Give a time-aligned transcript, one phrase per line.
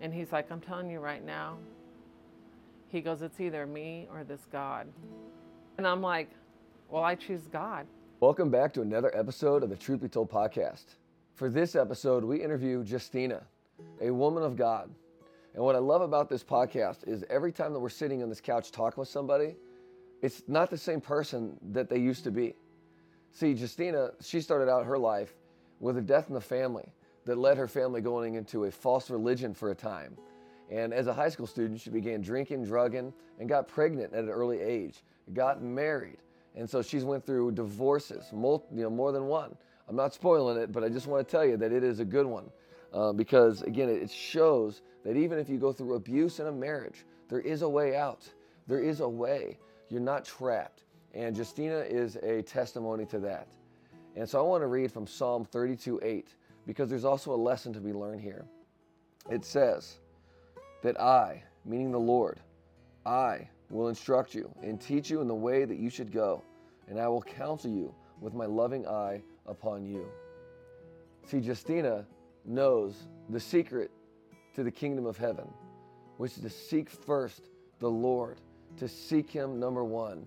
[0.00, 1.56] And he's like, I'm telling you right now.
[2.88, 4.86] He goes, It's either me or this God.
[5.78, 6.30] And I'm like,
[6.90, 7.86] Well, I choose God.
[8.20, 10.84] Welcome back to another episode of the Truth Be Told podcast.
[11.34, 13.42] For this episode, we interview Justina,
[14.00, 14.90] a woman of God.
[15.54, 18.40] And what I love about this podcast is every time that we're sitting on this
[18.40, 19.56] couch talking with somebody,
[20.20, 22.54] it's not the same person that they used to be.
[23.32, 25.34] See, Justina, she started out her life
[25.80, 26.90] with a death in the family
[27.26, 30.16] that led her family going into a false religion for a time.
[30.70, 34.30] And as a high school student, she began drinking, drugging, and got pregnant at an
[34.30, 35.02] early age,
[35.34, 36.18] got married.
[36.56, 39.54] And so she's went through divorces, you know, more than one.
[39.88, 42.04] I'm not spoiling it, but I just want to tell you that it is a
[42.04, 42.50] good one.
[42.92, 47.04] Uh, because again, it shows that even if you go through abuse in a marriage,
[47.28, 48.26] there is a way out.
[48.66, 49.58] There is a way.
[49.90, 50.84] You're not trapped.
[51.14, 53.48] And Justina is a testimony to that.
[54.16, 56.28] And so I want to read from Psalm 32 8
[56.66, 58.44] because there's also a lesson to be learned here.
[59.30, 59.98] It says
[60.82, 62.40] that I, meaning the Lord,
[63.04, 66.42] I will instruct you and teach you in the way that you should go,
[66.88, 70.06] and I will counsel you with my loving eye upon you.
[71.24, 72.06] See, Justina
[72.44, 73.90] knows the secret
[74.54, 75.48] to the kingdom of heaven,
[76.16, 77.48] which is to seek first
[77.78, 78.40] the Lord,
[78.78, 80.26] to seek Him number one.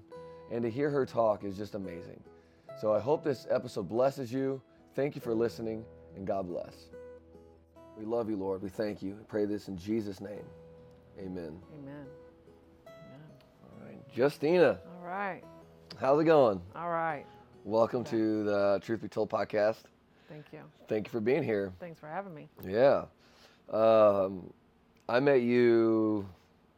[0.52, 2.20] And to hear her talk is just amazing.
[2.82, 4.60] So I hope this episode blesses you.
[4.96, 6.90] Thank you for listening and God bless.
[7.98, 8.62] We love you, Lord.
[8.62, 9.18] We thank you.
[9.20, 10.46] I pray this in Jesus' name.
[11.20, 11.60] Amen.
[11.74, 12.06] Amen.
[12.88, 13.26] Amen.
[13.64, 14.00] All right.
[14.14, 14.80] Justina.
[14.86, 15.42] All right.
[16.00, 16.62] How's it going?
[16.76, 17.26] All right.
[17.66, 18.12] Welcome okay.
[18.12, 19.84] to the Truth Be Told podcast.
[20.30, 20.60] Thank you.
[20.88, 21.74] Thank you for being here.
[21.80, 22.48] Thanks for having me.
[22.66, 23.06] Yeah.
[23.70, 24.54] Um,
[25.10, 26.28] I met you,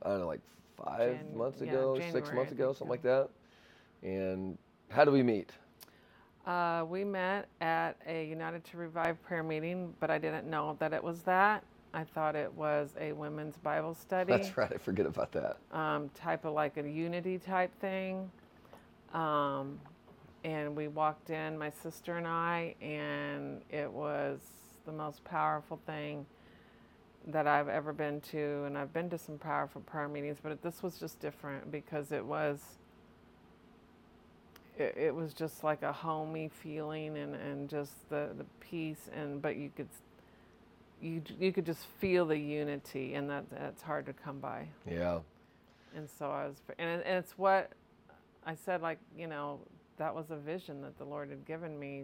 [0.02, 0.42] I don't know, like
[0.84, 2.92] five Janu- months ago, yeah, six months ago, something so.
[2.92, 3.30] like that.
[4.02, 4.58] And
[4.90, 5.52] how do we meet?
[6.46, 10.94] Uh, we met at a United to Revive prayer meeting, but I didn't know that
[10.94, 11.64] it was that.
[11.94, 14.32] I thought it was a women's Bible study.
[14.32, 14.72] That's right.
[14.74, 15.58] I forget about that.
[15.72, 18.32] Um, type of like a unity type thing.
[19.14, 19.80] Um,
[20.44, 24.40] and we walked in, my sister and I, and it was
[24.86, 26.26] the most powerful thing
[27.28, 28.64] that I've ever been to.
[28.64, 32.26] And I've been to some powerful prayer meetings, but this was just different because it
[32.26, 32.60] was
[34.82, 39.42] it, it was just like a homey feeling and, and just the, the peace and
[39.42, 39.88] but you could
[41.02, 44.68] you you could just feel the unity and that that's hard to come by.
[44.90, 45.20] Yeah.
[45.96, 47.72] And so I was and, and it's what
[48.46, 49.60] I said like, you know,
[49.98, 52.04] that was a vision that the Lord had given me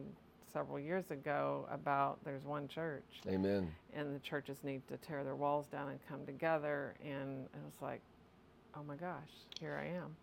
[0.52, 3.22] several years ago about there's one church.
[3.28, 3.72] Amen.
[3.94, 7.82] And the churches need to tear their walls down and come together and it was
[7.82, 8.02] like,
[8.76, 10.16] oh my gosh, here I am.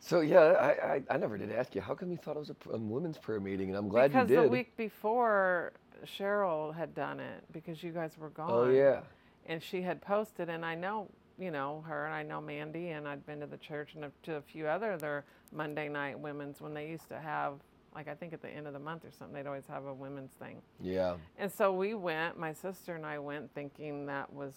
[0.00, 1.80] So yeah, I, I, I, never did ask you.
[1.80, 3.68] How come you thought it was a, a women's prayer meeting?
[3.68, 4.42] And I'm glad because you did.
[4.42, 5.72] Because the week before,
[6.06, 8.50] Cheryl had done it because you guys were oh, gone.
[8.50, 9.00] Oh yeah.
[9.46, 11.08] And she had posted, and I know
[11.38, 14.36] you know her, and I know Mandy, and I'd been to the church and to
[14.36, 17.54] a few other their Monday night women's when they used to have.
[17.94, 19.94] Like I think at the end of the month or something, they'd always have a
[19.94, 20.58] women's thing.
[20.80, 21.16] Yeah.
[21.38, 22.38] And so we went.
[22.38, 24.52] My sister and I went, thinking that was,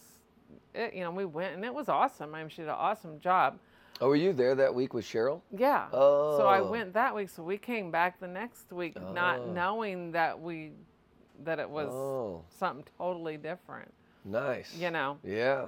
[0.75, 2.35] it, you know, we went, and it was awesome.
[2.35, 3.57] I mean, she did an awesome job
[4.01, 5.41] Oh, were you there that week with Cheryl?
[5.55, 5.85] Yeah.
[5.93, 6.37] Oh.
[6.39, 7.29] So I went that week.
[7.29, 9.13] So we came back the next week, oh.
[9.13, 10.71] not knowing that we,
[11.43, 12.43] that it was oh.
[12.49, 13.93] something totally different.
[14.25, 14.75] Nice.
[14.75, 15.19] You know.
[15.23, 15.67] Yeah.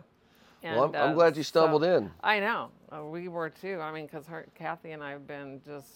[0.63, 2.11] And, well, I'm, I'm, glad you stumbled so, in.
[2.23, 2.71] I know.
[2.91, 3.79] Uh, we were too.
[3.79, 5.89] I mean, because Kathy and I have been just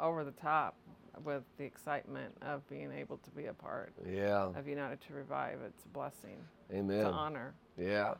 [0.00, 0.74] over the top
[1.22, 3.92] with the excitement of being able to be a part.
[4.10, 4.52] Yeah.
[4.56, 5.58] Of United to Revive.
[5.66, 6.38] It's a blessing.
[6.72, 7.00] Amen.
[7.00, 7.54] It's an honor.
[7.76, 8.14] Yeah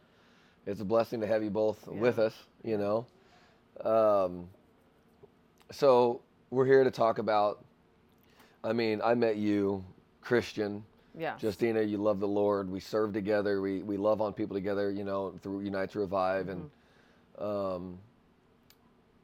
[0.66, 1.98] it's a blessing to have you both yeah.
[1.98, 2.34] with us,
[2.64, 3.06] you know.
[3.84, 4.48] Um,
[5.70, 7.64] so we're here to talk about,
[8.64, 9.84] I mean, I met you,
[10.20, 10.84] Christian.
[11.18, 11.36] Yeah.
[11.40, 12.70] Justina, you love the Lord.
[12.70, 13.60] We serve together.
[13.60, 16.46] We, we love on people together, you know, through Unite to Revive.
[16.46, 16.60] Mm-hmm.
[17.38, 17.98] And, um,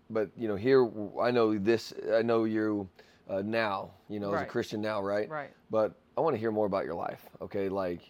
[0.09, 0.89] but, you know, here,
[1.21, 2.89] I know this, I know you
[3.29, 4.43] uh, now, you know, right.
[4.43, 5.29] as a Christian now, right?
[5.29, 5.51] Right.
[5.71, 7.69] But I want to hear more about your life, okay?
[7.69, 8.01] Like,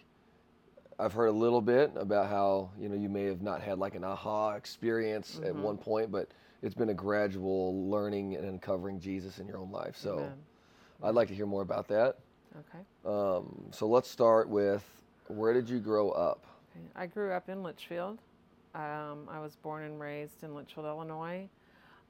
[0.99, 3.95] I've heard a little bit about how you know you may have not had like
[3.95, 5.45] an aha experience mm-hmm.
[5.45, 6.29] at one point, but
[6.61, 9.95] it's been a gradual learning and uncovering Jesus in your own life.
[9.97, 10.33] So Amen.
[11.03, 12.17] I'd like to hear more about that.
[12.59, 12.83] Okay.
[13.05, 14.83] Um, so let's start with
[15.27, 16.45] where did you grow up?
[16.75, 16.85] Okay.
[16.95, 18.19] I grew up in Litchfield.
[18.75, 21.47] Um, I was born and raised in Litchfield, Illinois.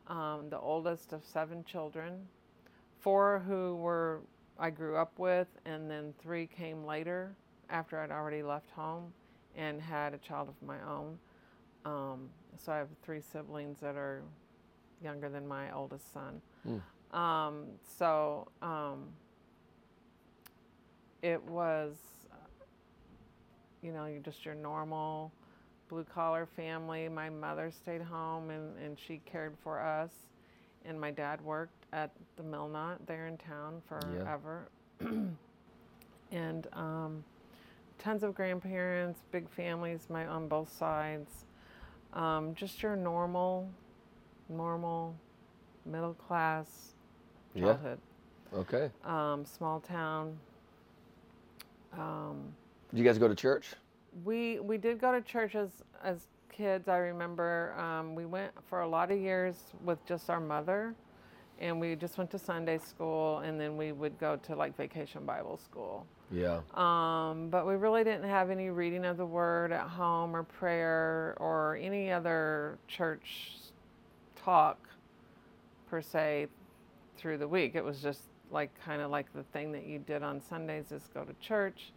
[0.07, 2.19] Um, the oldest of seven children,
[2.99, 4.21] four who were
[4.59, 7.35] I grew up with, and then three came later
[7.69, 9.13] after I'd already left home
[9.55, 11.17] and had a child of my own.
[11.85, 14.21] Um, so I have three siblings that are
[15.03, 16.41] younger than my oldest son.
[16.67, 17.17] Mm.
[17.17, 17.65] Um,
[17.97, 19.05] so um,
[21.21, 21.95] it was
[23.83, 25.31] you know, you're just your normal
[25.89, 27.09] blue collar family.
[27.09, 30.11] My mother stayed home and, and she cared for us.
[30.85, 34.19] And my dad worked at the Mill Knot there in town Yeah.
[34.23, 34.69] forever.
[36.31, 37.23] and um,
[37.99, 41.45] tons of grandparents, big families, my on both sides.
[42.13, 43.69] Um, just your normal,
[44.49, 45.15] normal,
[45.85, 46.93] middle class
[47.55, 47.65] Yeah.
[47.73, 47.99] childhood.
[48.53, 48.91] Okay.
[49.03, 50.37] Um, small town.
[51.93, 52.53] Um,
[52.89, 53.73] Did you guys go to church?
[54.23, 55.69] we we did go to church as
[56.03, 56.87] as kids.
[56.87, 60.93] I remember um, we went for a lot of years with just our mother,
[61.59, 65.25] and we just went to Sunday school, and then we would go to like vacation
[65.25, 66.05] Bible school.
[66.33, 66.61] Yeah.
[66.73, 71.35] Um, but we really didn't have any reading of the Word at home or prayer
[71.37, 73.53] or any other church
[74.43, 74.79] talk
[75.89, 76.47] per se
[77.17, 77.75] through the week.
[77.75, 81.07] It was just like kind of like the thing that you did on Sundays is
[81.13, 81.91] go to church.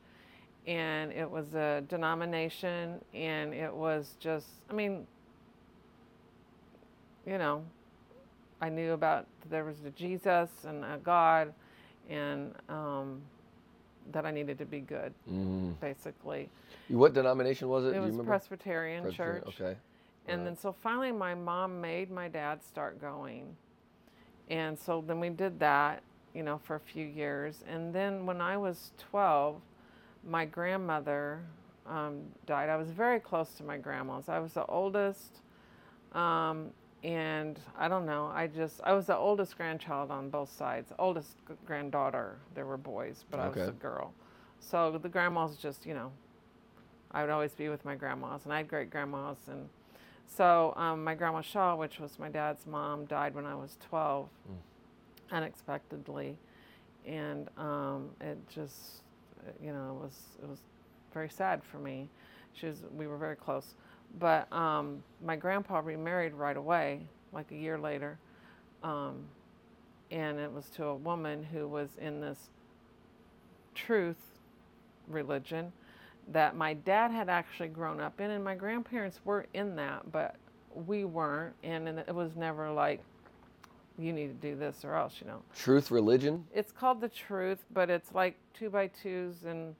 [0.66, 5.06] And it was a denomination, and it was just, I mean,
[7.24, 7.62] you know,
[8.60, 11.54] I knew about there was a Jesus and a God,
[12.10, 13.22] and um,
[14.12, 15.78] that I needed to be good, Mm.
[15.80, 16.48] basically.
[16.88, 17.88] What denomination was it?
[17.88, 18.26] It Do was?
[18.26, 19.60] Presbyterian, Presbyterian, church.
[19.60, 19.76] Okay.
[20.28, 20.44] And Alright.
[20.44, 23.56] then so finally my mom made my dad start going.
[24.48, 26.02] And so then we did that,
[26.34, 27.64] you know, for a few years.
[27.68, 29.60] And then when I was 12,
[30.24, 31.40] my grandmother
[31.86, 32.68] um, died.
[32.68, 34.28] I was very close to my grandmas.
[34.28, 35.40] I was the oldest.
[36.12, 36.70] Um,
[37.06, 41.36] and I don't know, I just, I was the oldest grandchild on both sides, oldest
[41.64, 42.38] granddaughter.
[42.56, 44.12] There were boys, but I was a girl.
[44.58, 46.10] So the grandmas just, you know,
[47.12, 49.36] I would always be with my grandmas, and I had great grandmas.
[49.48, 49.68] And
[50.26, 54.28] so um, my grandma Shaw, which was my dad's mom, died when I was 12,
[55.30, 56.36] unexpectedly,
[57.06, 59.02] and um, it just,
[59.62, 60.58] you know, it was it was
[61.14, 62.08] very sad for me.
[62.52, 63.76] She was, we were very close,
[64.18, 67.00] but um, my grandpa remarried right away,
[67.32, 68.18] like a year later,
[68.82, 69.16] um,
[70.10, 72.50] and it was to a woman who was in this
[73.74, 74.16] truth
[75.08, 75.72] religion
[76.32, 80.34] that my dad had actually grown up in, and my grandparents were in that, but
[80.86, 83.00] we weren't, and, and it was never like,
[83.98, 85.40] you need to do this or else, you know.
[85.54, 86.44] Truth religion?
[86.52, 89.74] It's called the truth, but it's like two by twos and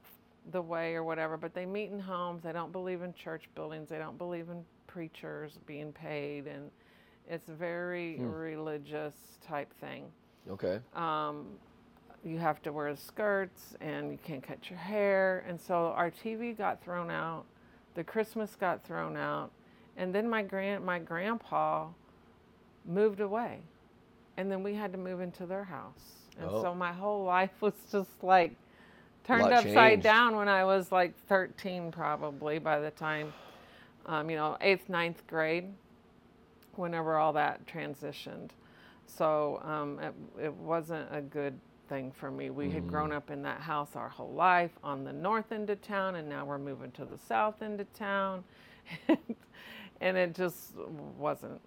[0.53, 1.37] the way or whatever.
[1.37, 2.43] But they meet in homes.
[2.45, 3.89] They don't believe in church buildings.
[3.89, 6.71] They don't believe in preachers being paid, and
[7.29, 8.31] it's a very Hmm.
[8.31, 9.15] religious
[9.47, 10.05] type thing
[10.51, 10.81] Okay.
[10.95, 11.47] um,
[12.25, 15.45] you have to wear skirts and you can't cut your hair.
[15.49, 17.45] And so our TV got thrown out,
[17.95, 19.51] the Christmas got thrown out,
[19.97, 21.89] and then my grand my grandpa
[22.85, 23.61] moved away,
[24.37, 26.29] and then we had to move into their house.
[26.41, 26.63] And Oh.
[26.63, 28.53] so my whole life was just like
[29.27, 30.05] turned upside changed.
[30.05, 33.33] down when I was like 13, probably by the time,
[34.07, 35.67] um, you know, eighth, ninth grade,
[36.75, 38.51] whenever all that transitioned.
[39.07, 40.15] So um, it,
[40.45, 41.59] it wasn't a good
[41.89, 42.51] thing for me.
[42.51, 45.81] We had grown up in that house our whole life on the north end of
[45.83, 48.45] town, and now we're moving to the south end of town,
[50.01, 50.75] and it just
[51.19, 51.61] wasn't.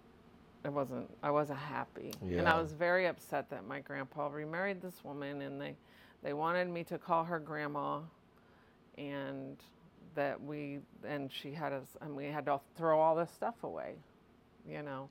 [0.66, 1.10] It wasn't.
[1.24, 5.60] I wasn't happy, and I was very upset that my grandpa remarried this woman, and
[5.60, 5.76] they
[6.24, 8.00] they wanted me to call her grandma,
[8.98, 9.58] and
[10.16, 13.96] that we and she had us, and we had to throw all this stuff away,
[14.68, 15.10] you know.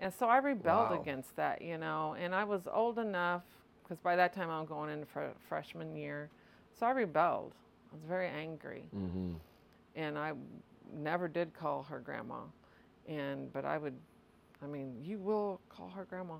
[0.00, 1.00] And so I rebelled Wow.
[1.00, 2.16] against that, you know.
[2.18, 3.42] And I was old enough,
[3.82, 6.28] because by that time I'm going into fr- freshman year.
[6.78, 7.52] So I rebelled.
[7.92, 8.84] I was very angry.
[8.96, 9.34] Mm-hmm.
[9.94, 10.32] And I
[10.92, 12.40] never did call her grandma.
[13.06, 13.94] And, but I would,
[14.62, 16.34] I mean, you will call her grandma.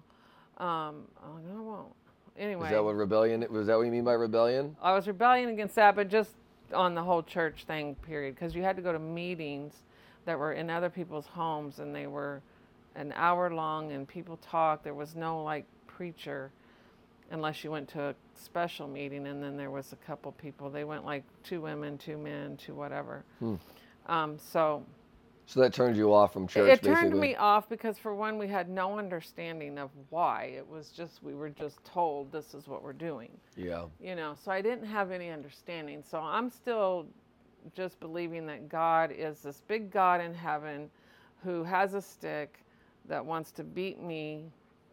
[0.59, 1.93] Um, oh, no, I won't.
[2.39, 2.67] Anyway.
[2.67, 3.47] Is that what rebellion?
[3.51, 4.77] Was that what you mean by rebellion?
[4.83, 6.31] I was rebelling against that, but just
[6.73, 8.35] on the whole church thing, period.
[8.35, 9.75] Because you had to go to meetings
[10.25, 12.41] that were in other people's homes, and they were
[12.95, 14.85] an hour long, and people talked.
[14.85, 16.51] There was no like preacher,
[17.31, 20.71] unless you went to a special meeting, and then there was a couple people.
[20.71, 23.25] They went like two women, two men, two whatever.
[23.41, 23.55] Hmm.
[24.07, 24.85] Um, so
[25.53, 28.49] So that turned you off from church, it turned me off because, for one, we
[28.49, 30.45] had no understanding of why.
[30.57, 33.29] It was just we were just told this is what we're doing.
[33.55, 33.85] Yeah.
[34.01, 36.03] you know so i didn't have any understanding.
[36.03, 37.07] So i'm still
[37.77, 40.89] just believing that god is this big god in heaven
[41.45, 42.61] who has a stick
[43.07, 44.47] that wants to beat me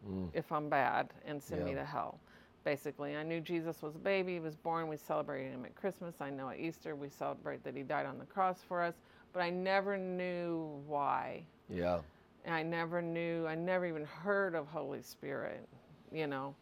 [0.08, 0.30] Mm.
[0.34, 2.20] if i'm bad and send me to hell
[2.64, 3.18] basically.
[3.18, 4.34] I knew jesus was a baby.
[4.36, 4.88] He was born.
[4.88, 6.16] We celebrated him at christmas.
[6.22, 8.96] I know at easter we celebrate that he died on the cross for us
[9.34, 12.00] but i never knew why Yeah.
[12.46, 15.68] and i never knew i never even heard of holy spirit
[16.12, 16.56] you know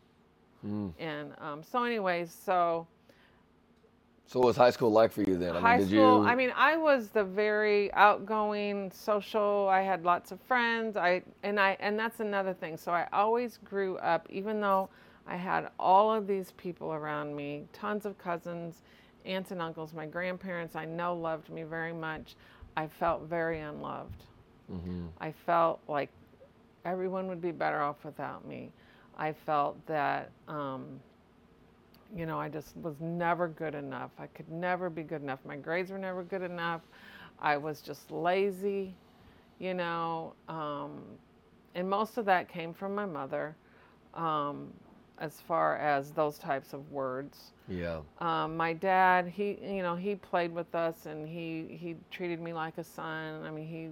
[0.65, 0.91] Mm.
[0.99, 2.87] and um, so, anyways, so
[4.25, 5.55] So what was high school like for you then?
[5.55, 6.21] I high mean, did school.
[6.21, 6.27] you?
[6.27, 9.67] I mean, I was the very outgoing, social.
[9.69, 10.97] I had lots of friends.
[10.97, 12.77] I and I and that's another thing.
[12.77, 14.89] So I always grew up, even though
[15.27, 18.81] I had all of these people around me, tons of cousins,
[19.25, 20.75] aunts and uncles, my grandparents.
[20.75, 22.35] I know loved me very much.
[22.77, 24.23] I felt very unloved.
[24.69, 26.09] hmm I felt like
[26.85, 28.71] everyone would be better off without me.
[29.17, 31.01] I felt that, um,
[32.15, 34.11] you know, I just was never good enough.
[34.19, 35.39] I could never be good enough.
[35.45, 36.81] My grades were never good enough.
[37.39, 38.95] I was just lazy,
[39.59, 40.33] you know.
[40.49, 41.01] Um,
[41.75, 43.55] and most of that came from my mother
[44.13, 44.73] um,
[45.19, 47.51] as far as those types of words.
[47.67, 47.99] Yeah.
[48.19, 52.53] Um, my dad, he, you know, he played with us and he, he treated me
[52.53, 53.43] like a son.
[53.43, 53.89] I mean, he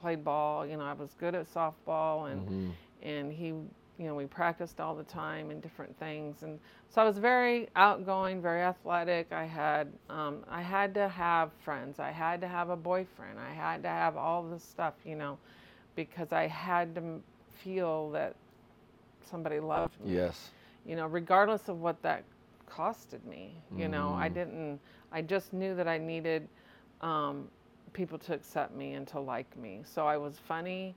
[0.00, 2.70] played ball, you know, I was good at softball and, hmm
[3.02, 6.42] and he, you know, we practiced all the time and different things.
[6.42, 6.58] And
[6.88, 9.32] so I was very outgoing, very athletic.
[9.32, 12.00] I had, um, I had to have friends.
[12.00, 13.38] I had to have a boyfriend.
[13.38, 15.38] I had to have all this stuff, you know,
[15.94, 17.20] because I had to
[17.62, 18.34] feel that
[19.30, 20.50] somebody loved me Yes.
[20.86, 22.24] You know, regardless of what that
[22.68, 23.62] costed me.
[23.76, 24.32] You know, I Mm.
[24.32, 24.80] didn't,
[25.12, 26.48] I just knew that I needed
[27.00, 27.48] um,
[27.92, 29.82] people to accept me and to like me.
[29.84, 30.94] So I was funny,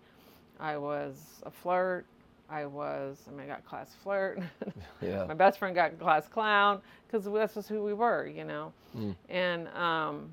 [0.59, 2.05] I was a flirt,
[2.49, 4.39] I was, I mean, I got class flirt.
[5.01, 5.27] Yeah.
[5.27, 8.73] My best friend got class clown because that's just who we were, you know.
[8.95, 9.15] Mm.
[9.29, 10.31] And um,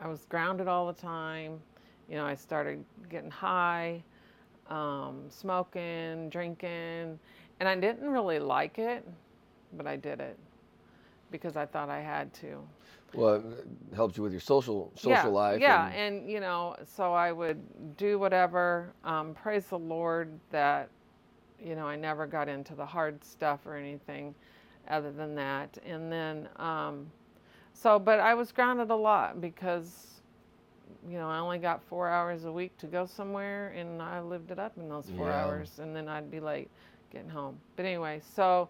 [0.00, 1.60] I was grounded all the time.
[2.08, 4.02] You know, I started getting high,
[4.68, 7.18] um, smoking, drinking,
[7.60, 9.06] and I didn't really like it,
[9.72, 10.38] but I did it
[11.30, 12.62] because I thought I had to.
[13.14, 15.60] Well, it helped you with your social social yeah, life.
[15.60, 18.92] Yeah, and- and, you know, so I would do whatever.
[19.04, 20.90] Um, praise the Lord that,
[21.58, 24.34] you know, I never got into the hard stuff or anything
[24.88, 25.78] other than that.
[25.86, 27.10] And then, um,
[27.72, 30.20] so, but I was grounded a lot because,
[31.08, 34.50] you know, I only got four hours a week to go somewhere and I lived
[34.50, 35.44] it up in those four Yeah.
[35.44, 36.70] hours and then I'd be late
[37.10, 37.58] getting home.
[37.76, 38.68] But anyway, so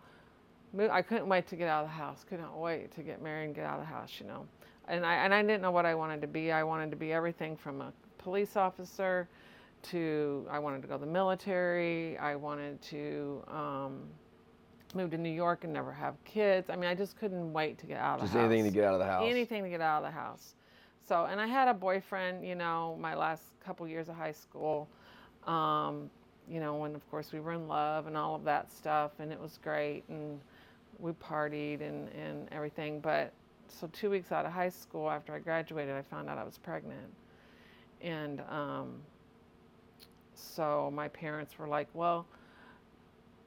[0.90, 2.24] I couldn't wait to get out of the house.
[2.28, 4.46] Could not wait to get married and get out of the house, you know.
[4.88, 6.52] And I and I didn't know what I wanted to be.
[6.52, 9.28] I wanted to be everything from a police officer
[9.90, 12.18] to I wanted to go to the military.
[12.18, 14.02] I wanted to um,
[14.94, 16.70] move to New York and never have kids.
[16.70, 18.46] I mean, I just couldn't wait to get out of just the house.
[18.46, 19.24] anything to get out of the house.
[19.26, 20.54] Anything to get out of the house.
[21.08, 24.88] So, and I had a boyfriend, you know, my last couple years of high school.
[25.46, 26.10] Um,
[26.48, 29.32] you know, when of course we were in love and all of that stuff, and
[29.32, 30.40] it was great, and
[30.98, 33.00] we partied and, and everything.
[33.00, 33.32] But
[33.68, 36.58] so, two weeks out of high school after I graduated, I found out I was
[36.58, 37.12] pregnant.
[38.00, 38.94] And um,
[40.34, 42.26] so my parents were like, well,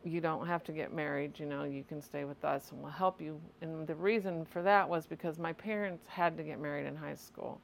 [0.04, 2.92] you don't have to get married, you know, you can stay with us and we'll
[2.92, 3.40] help you.
[3.62, 7.16] And the reason for that was because my parents had to get married in high
[7.16, 7.60] school.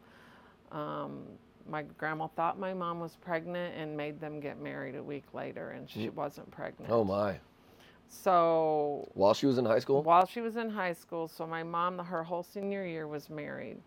[0.71, 1.23] Um,
[1.67, 5.71] my grandma thought my mom was pregnant and made them get married a week later,
[5.71, 6.13] and she Mm.
[6.13, 6.91] wasn't pregnant.
[6.91, 7.39] Oh my!
[8.07, 10.03] So While she was in high school.
[10.03, 13.77] while she was in high school, so my mom, her whole senior year was married.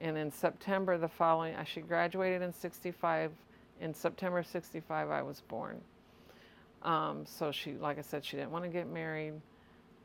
[0.00, 3.32] And in September the following, uh, she graduated in 65.
[3.80, 5.80] In September 65, I was born.
[6.82, 9.34] Um, so she, like I said, she didn't want to get married.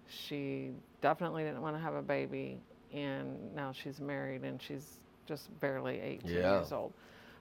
[0.07, 0.71] She
[1.01, 2.59] definitely didn't want to have a baby.
[2.93, 6.57] And now she's married and she's just barely 18 Yeah.
[6.59, 6.93] years old.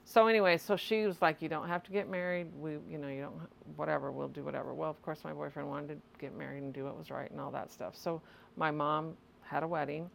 [0.07, 2.49] So anyway, so she was like, "You don't have to get married.
[2.61, 3.41] We, you know, you don't,
[3.77, 4.13] whatever.
[4.13, 6.99] We'll do whatever." Well, of course, my boyfriend wanted to get married and do what
[6.99, 7.97] was right and all that stuff.
[7.97, 8.21] So
[8.57, 10.11] my mom had a wedding,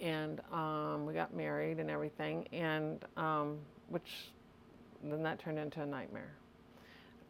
[0.00, 4.30] and um, we got married and everything, and um, which
[5.02, 6.32] then that turned into a nightmare.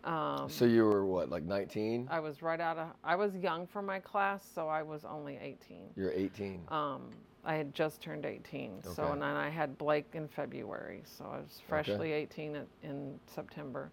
[0.04, 2.08] Um, So you were what, like 19?
[2.10, 2.88] I was right out of.
[3.02, 5.90] I was young for my class, so I was only 18.
[5.96, 6.62] You're 18.
[6.68, 7.08] Um,
[7.44, 8.82] I had just turned 18.
[8.94, 11.02] So, and then I had Blake in February.
[11.04, 13.90] So I was freshly 18 at, in September.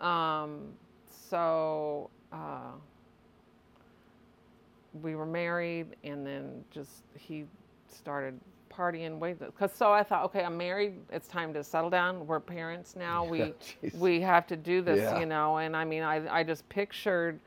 [0.00, 0.72] Um,
[1.28, 2.72] so uh,
[5.02, 7.44] we were married, and then just he
[7.88, 8.38] started
[8.70, 10.94] partying way because so I thought, okay, I'm married.
[11.10, 12.26] It's time to settle down.
[12.26, 13.24] We're parents now.
[13.30, 13.54] We
[13.98, 15.20] we have to do this, Yeah.
[15.20, 15.58] you know.
[15.58, 17.40] And I mean, I I just pictured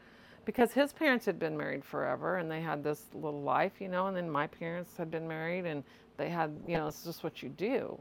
[0.46, 4.08] because his parents had been married forever and they had this little life, you know,
[4.08, 5.84] and then my parents had been married and
[6.18, 8.00] they had, you know, it's just what you do.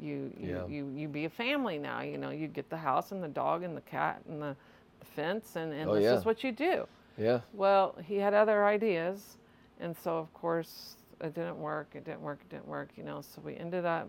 [0.00, 0.66] You you, Yeah.
[0.66, 3.62] you, you be a family now, you know, you get the house and the dog
[3.62, 4.56] and the cat and the,
[5.00, 6.86] the fence and, and Oh, this is what you do.
[7.18, 7.40] Yeah.
[7.52, 9.36] Well, he had other ideas
[9.80, 13.20] and so of course it didn't work, it didn't work, it didn't work, you know,
[13.20, 14.08] so we ended up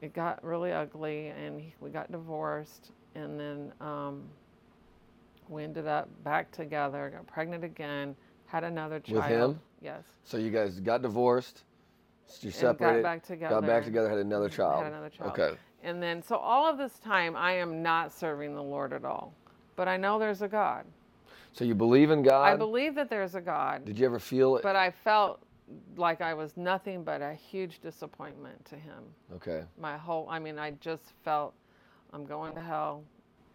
[0.00, 4.22] it got really ugly and we got divorced and then um,
[5.48, 8.14] we ended up back together got pregnant again
[8.46, 9.16] Had another child.
[9.16, 9.60] With him?
[9.82, 10.04] Yes.
[10.24, 11.64] So you guys got divorced.
[12.40, 13.02] You separated.
[13.02, 13.54] got back together.
[13.54, 14.08] Got back together.
[14.08, 14.84] Had another child.
[14.84, 15.30] Had another child.
[15.32, 15.56] Okay.
[15.82, 19.32] And then, so all of this time, I am not serving the Lord at all.
[19.76, 20.84] But I know there's a God.
[21.52, 22.44] So you believe in God.
[22.44, 23.84] I believe that there's a God.
[23.84, 24.62] Did you ever feel it?
[24.62, 25.40] But I felt
[25.96, 29.04] like I was nothing but a huge disappointment to him.
[29.34, 29.64] okay.
[29.80, 31.54] My whole, I mean, I just felt
[32.12, 33.02] I'm going to hell.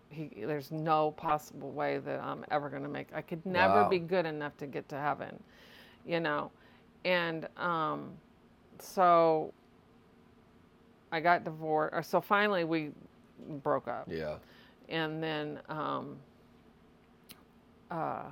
[0.09, 3.07] He, there's no possible way that I'm ever going to make.
[3.15, 3.89] I could never Wow.
[3.89, 5.41] be good enough to get to heaven,
[6.05, 6.51] you know.
[7.03, 8.11] And um,
[8.79, 9.51] so
[11.11, 11.93] I got divorced.
[11.95, 12.91] Or so finally we
[13.63, 14.35] broke up Yeah.
[14.89, 16.17] and then um,
[17.91, 18.23] uh,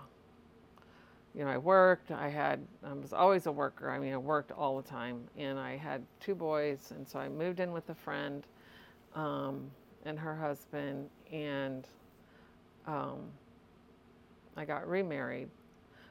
[1.36, 3.90] you know i worked i had i was always a worker.
[3.90, 7.30] I mean i worked all the time and i had two boys and so i
[7.30, 8.46] moved in with a friend
[9.16, 9.70] um,
[10.06, 11.88] and her husband and
[12.88, 13.20] um,
[14.58, 15.50] i got remarried.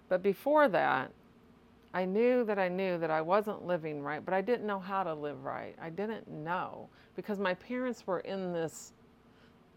[0.08, 1.10] But before that
[1.92, 5.02] i knew that i knew that i wasn't living right but i didn't know how
[5.02, 5.76] to live right.
[5.80, 8.92] I didn't know because my parents were in this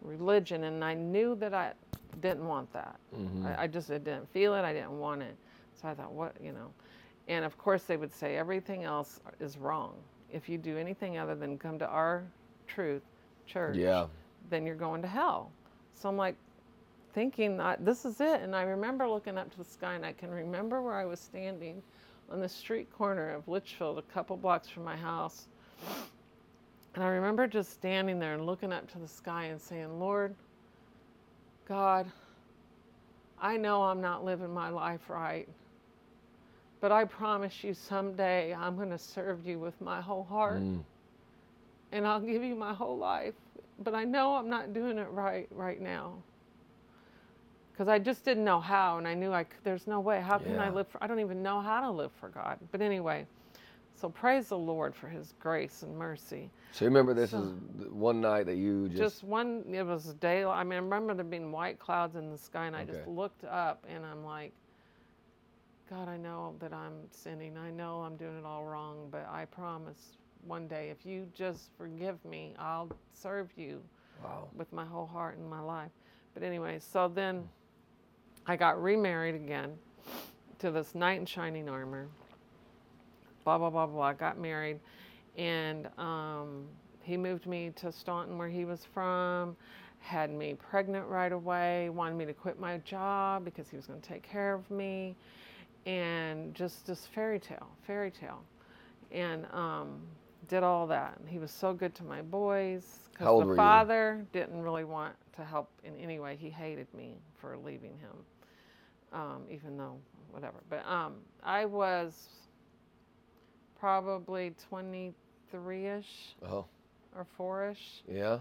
[0.04, 1.74] religion and I knew that I
[2.22, 2.96] didn't want that.
[3.16, 3.46] Mhm.
[3.46, 4.62] I, I just I didn't feel it.
[4.62, 5.36] I didn't want it.
[5.82, 6.70] So I thought, what, you know.
[7.28, 9.96] And of course, they would say everything else is wrong.
[10.32, 12.24] If you do anything other than come to our
[12.68, 13.02] truth,
[13.46, 14.08] church, Yeah.
[14.50, 15.52] then you're going to hell.
[15.96, 16.36] So I'm like
[17.14, 18.42] thinking, I, this is it.
[18.42, 21.20] And I remember looking up to the sky, and I can remember where I was
[21.20, 21.82] standing
[22.32, 25.48] on the street corner of Litchfield, a couple blocks from my house.
[26.96, 30.36] And I remember just standing there and looking up to the sky and saying, Lord,
[31.68, 32.12] God,
[33.42, 35.48] I know I'm not living my life right,
[36.82, 40.84] but I promise you someday I'm going to serve you with my whole heart Mm.
[41.92, 43.36] and I'll give you my whole life.
[43.80, 46.14] But I know I'm not doing it right right now.
[47.72, 50.22] Because I just didn't know how, and I knew I c- there's no way.
[50.22, 51.04] How can I live for?
[51.04, 52.60] I don't even know how to live for God.
[52.72, 53.26] But anyway,
[53.96, 56.50] so praise the Lord for His grace and mercy.
[56.72, 60.10] So you remember this So- is one night that you just, Just, one, it was
[60.10, 60.44] a day.
[60.44, 63.44] I mean, I remember there being white clouds in the sky, and I just looked
[63.44, 64.54] up, and I'm like,
[65.90, 67.58] God, I know that I'm sinning.
[67.58, 71.70] I know I'm doing it all wrong, but I promise one day, if you just
[71.78, 73.82] forgive me, I'll serve you
[74.24, 74.48] wow.
[74.56, 75.92] with my whole heart and my life.
[76.34, 77.48] But anyway, so then
[78.46, 79.78] I got remarried again
[80.60, 82.08] to this knight in shining armor.
[83.44, 84.14] Blah blah blah blah.
[84.14, 84.80] Got married,
[85.38, 86.66] and um,
[87.02, 89.56] he moved me to Staunton, where he was from.
[90.00, 91.90] Had me pregnant right away.
[91.90, 95.16] Wanted me to quit my job because he was going to take care of me,
[95.86, 98.42] and just this fairy tale, fairy tale,
[99.12, 100.02] and um,
[100.48, 101.18] did all that.
[101.20, 103.56] And he was so good to my boys because the you?
[103.56, 106.38] father didn't really want to help in any way.
[106.40, 108.16] He hated me for leaving him,
[109.14, 109.98] um, even though
[110.32, 110.58] whatever.
[110.70, 112.28] But um, I was
[113.84, 116.06] probably 23ish
[116.50, 116.64] Oh,
[117.14, 118.02] or 4ish.
[118.10, 118.40] yeah.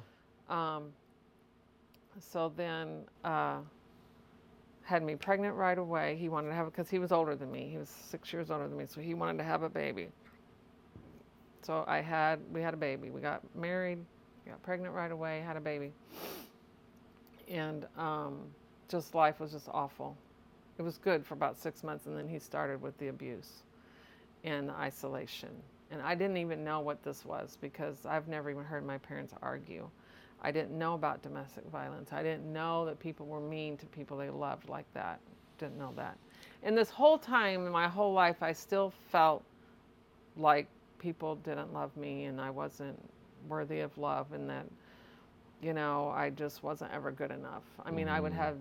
[0.48, 0.84] Um,
[2.20, 3.56] so then uh,
[4.84, 6.14] had me pregnant right away.
[6.14, 7.68] He wanted to have it because he was older than me.
[7.68, 10.10] He was six years older than me, so he wanted to have a baby.
[11.62, 13.10] So I had we had a baby.
[13.10, 13.98] We got married,
[14.46, 15.90] got pregnant right away, had a baby,
[17.50, 18.38] and um,
[18.88, 20.16] just life was just awful.
[20.78, 23.64] It was good for about six months, and then he started with the abuse
[24.44, 25.50] the isolation.
[25.90, 29.34] And I didn't even know what this was because I've never even heard my parents
[29.42, 29.88] argue.
[30.42, 32.12] I didn't know about domestic violence.
[32.12, 35.20] I didn't know that people were mean to people they loved like that.
[35.58, 36.16] Didn't know that.
[36.62, 39.44] And this whole time in my whole life, I still felt
[40.36, 40.66] like
[40.98, 42.98] people didn't love me and I wasn't
[43.48, 44.66] worthy of love and that,
[45.62, 47.64] you know, I just wasn't ever good enough.
[47.84, 48.36] I mean, I would Mm.
[48.36, 48.56] have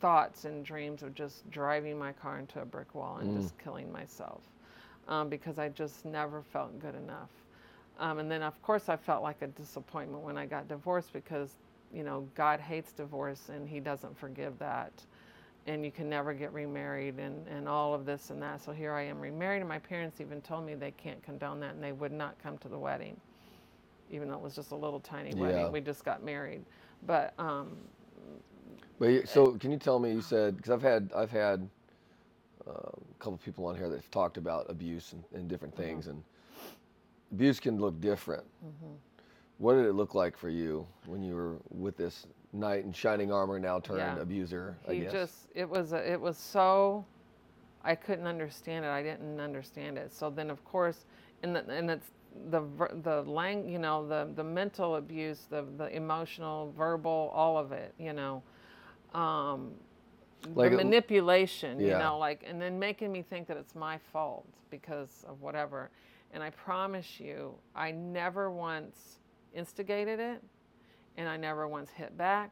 [0.00, 3.34] thoughts and dreams of just driving my car into a brick wall and Mm.
[3.34, 4.42] just killing myself
[5.10, 7.30] um, because I just never felt good enough.
[8.00, 11.56] Um, and then, of course, I felt like a disappointment when I got divorced because,
[11.94, 14.92] you know, God hates divorce and He doesn't forgive that.
[15.66, 18.62] And you can never get remarried and, and all of this and that.
[18.62, 21.74] So here I am remarried, and my parents even told me they can't condone that
[21.74, 23.16] and they would not come to the wedding,
[24.10, 25.40] even though it was just a little tiny Yeah.
[25.40, 25.72] wedding.
[25.72, 26.62] We just got married.
[27.06, 27.76] But um,
[28.98, 30.12] But so can you tell me?
[30.12, 31.68] You said because I've had I've had
[32.70, 35.76] a couple people on here that have talked about abuse and, and different Mm-hmm.
[35.76, 36.22] things, and
[37.32, 38.44] abuse can look different.
[39.58, 43.32] What did it look like for you when you were with this knight in shining
[43.32, 44.18] armor, now turned Yeah.
[44.18, 44.76] abuser?
[44.88, 45.12] I he guess.
[45.12, 47.04] just it was a, it was so
[47.84, 48.88] I couldn't understand it.
[48.88, 50.12] I didn't understand it.
[50.12, 51.04] So then of course
[51.42, 52.10] and the, and it's
[52.50, 52.62] the
[53.02, 57.94] the lang you know the the mental abuse, the the emotional, verbal, all of it.
[57.98, 58.42] You know,
[59.14, 59.72] um,
[60.54, 65.24] Like manipulation, you know, like, and then making me think that it's my fault because
[65.28, 65.90] of whatever.
[66.32, 69.18] And I promise you, I never once
[69.54, 70.42] instigated it,
[71.16, 72.50] and I never once hit back.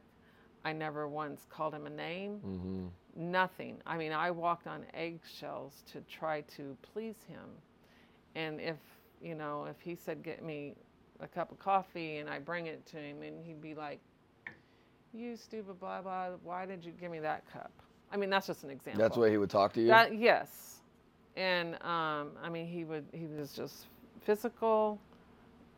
[0.65, 2.41] I never once called him a name.
[2.45, 3.31] Mm-hmm.
[3.31, 3.77] Nothing.
[3.85, 7.49] I mean, I walked on eggshells to try to please him.
[8.35, 8.77] And if,
[9.21, 10.75] you know, if he said, get me
[11.21, 13.99] a cup of coffee and I bring it to him, and he'd be like,
[15.13, 17.71] you stupid blah, blah, why did you give me that cup?
[18.11, 19.01] I mean, that's just an example.
[19.01, 19.87] That's the way he would talk to you.
[19.87, 20.81] That, yes.
[21.35, 23.85] And, um, I mean, he would, he was just
[24.21, 24.99] physical,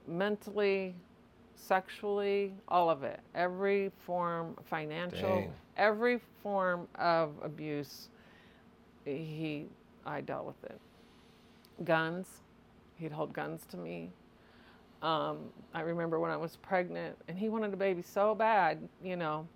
[0.08, 0.96] mentally,
[1.56, 3.20] sexually, all of it.
[3.36, 5.54] Every form, financial, Dang.
[5.78, 8.10] every form of abuse,
[9.06, 9.68] he,
[10.06, 10.80] I dealt with it.
[11.84, 12.28] Guns,
[12.96, 14.10] he'd hold guns to me.
[15.02, 15.40] Um,
[15.74, 19.48] I remember when I was pregnant, and he wanted a baby so bad, you know.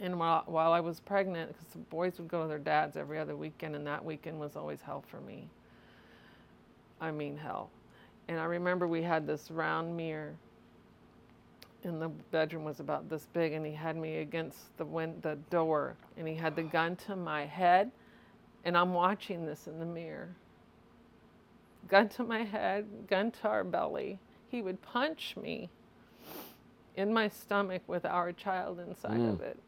[0.00, 3.18] And while, while I was pregnant, because the boys would go to their dads every
[3.18, 5.48] other weekend, and that weekend was always hell for me.
[7.00, 7.70] I mean, hell.
[8.28, 10.34] And I remember we had this round mirror,
[11.84, 15.36] and the bedroom was about this big, and he had me against the win- the
[15.50, 17.92] door, and he had the gun to my head,
[18.64, 20.34] and I'm watching this in the mirror.
[21.88, 24.18] Gun to my head, gun to our belly.
[24.52, 25.70] He would punch me
[26.94, 29.32] in my stomach with our child inside Mm.
[29.32, 29.58] of it.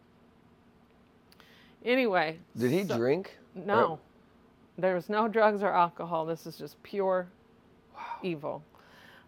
[1.83, 2.39] Anyway.
[2.57, 3.39] Did he so- drink?
[3.55, 3.99] No.
[4.77, 6.27] There was no drugs or alcohol.
[6.27, 7.29] This is just pure
[8.23, 8.63] evil.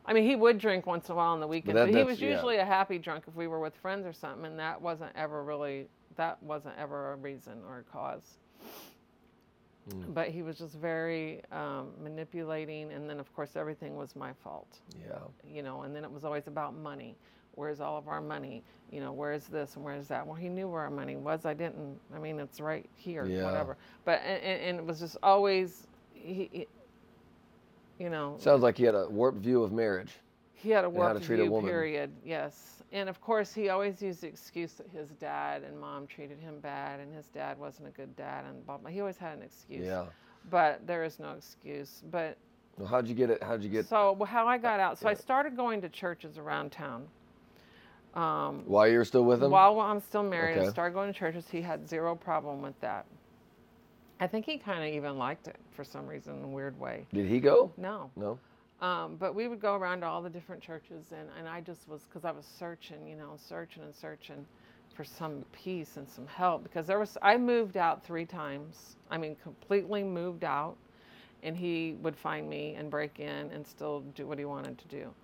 [0.05, 2.05] I mean, he would drink once in a while on the weekend, that- but, he
[2.05, 2.33] was yeah.
[2.33, 5.43] usually a happy drunk if we were with friends or something, and that wasn't ever
[5.43, 8.39] really that wasn't ever a reason or a cause.
[9.91, 10.15] Mm.
[10.15, 14.79] But he was just very um, manipulating, and then of course everything was my fault
[15.09, 15.19] Yeah.
[15.49, 17.17] you know, and then it was always about money.
[17.55, 18.63] Where's all of our money?
[18.91, 20.27] You know, where's this and where's that?
[20.27, 21.47] Well, he knew where our money was.
[21.47, 21.99] I didn't.
[22.15, 23.45] I mean, it's right here, Yeah.
[23.45, 23.77] whatever.
[24.05, 26.67] But and, and it was just always, he, he,
[27.99, 30.13] you know, Sounds like he had a warped view of marriage.
[30.57, 32.11] He had a and how to work view period.
[32.25, 36.39] Yes, and of course he always used the excuse that his dad and mom treated
[36.39, 38.91] him bad, and his dad wasn't a good dad, and blah blah.
[38.91, 39.85] He always had an excuse.
[39.85, 40.07] Yeah.
[40.51, 42.03] But there is no excuse.
[42.11, 42.37] But
[42.79, 43.43] Well, how'd you get it?
[43.43, 43.87] How'd you get?
[43.87, 44.99] so well, how I got out.
[44.99, 47.07] So I started going to churches around town.
[48.15, 49.51] Um, While you were still with him?
[49.51, 50.67] While I'm still married, Okay.
[50.67, 51.45] I started going to churches.
[51.51, 53.05] He had zero problem with that.
[54.21, 57.05] I think he kind of even liked it for some reason, in a weird way.
[57.13, 57.71] Did he go?
[57.77, 58.11] No.
[58.17, 58.39] No.
[58.81, 61.89] Um, but we would go around to all the different churches, and, and I just
[61.89, 64.45] was, because I was searching, you know, searching and searching
[64.95, 66.63] for some peace and some help.
[66.63, 68.97] Because there was, I moved out three times.
[69.11, 70.77] I mean, completely moved out.
[71.43, 74.89] And he would find me and break in and still do what he wanted to
[74.89, 75.15] do.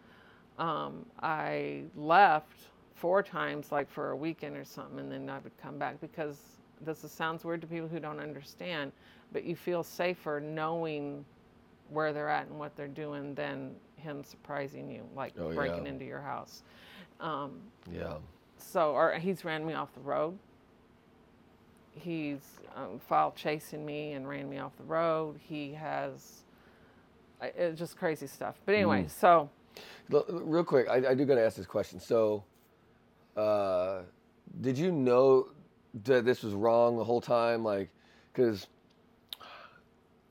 [0.58, 5.56] Um, I left four times, like for a weekend or something, and then I would
[5.60, 6.38] come back because
[6.80, 8.92] this is, sounds weird to people who don't understand,
[9.32, 11.24] but you feel safer knowing
[11.92, 15.90] where they're at and what they're doing than him surprising you, like Oh, breaking yeah.
[15.90, 16.62] into your house.
[17.20, 17.60] Um,
[17.92, 18.16] Yeah.
[18.58, 20.38] so, or he's ran me off the road.
[21.94, 22.40] He's
[22.74, 25.38] um, filed chasing me and ran me off the road.
[25.46, 26.42] He has,
[27.42, 28.56] it's just crazy stuff.
[28.64, 29.10] But anyway, Mm.
[29.10, 29.50] so
[30.10, 31.98] Real quick, I, I do got to ask this question.
[31.98, 32.44] So,
[33.36, 34.02] uh,
[34.60, 35.48] did you know
[36.04, 37.64] that this was wrong the whole time?
[37.64, 37.88] Like,
[38.32, 38.66] because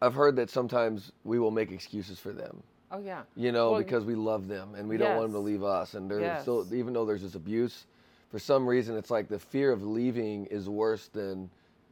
[0.01, 3.79] I've heard that sometimes we will make excuses for them, oh yeah, you know, Well,
[3.79, 5.93] because we love them and we don't want them to leave us.
[5.93, 7.85] And they're still, even though there's this abuse,
[8.29, 11.49] for some reason, it's like the fear of leaving is worse than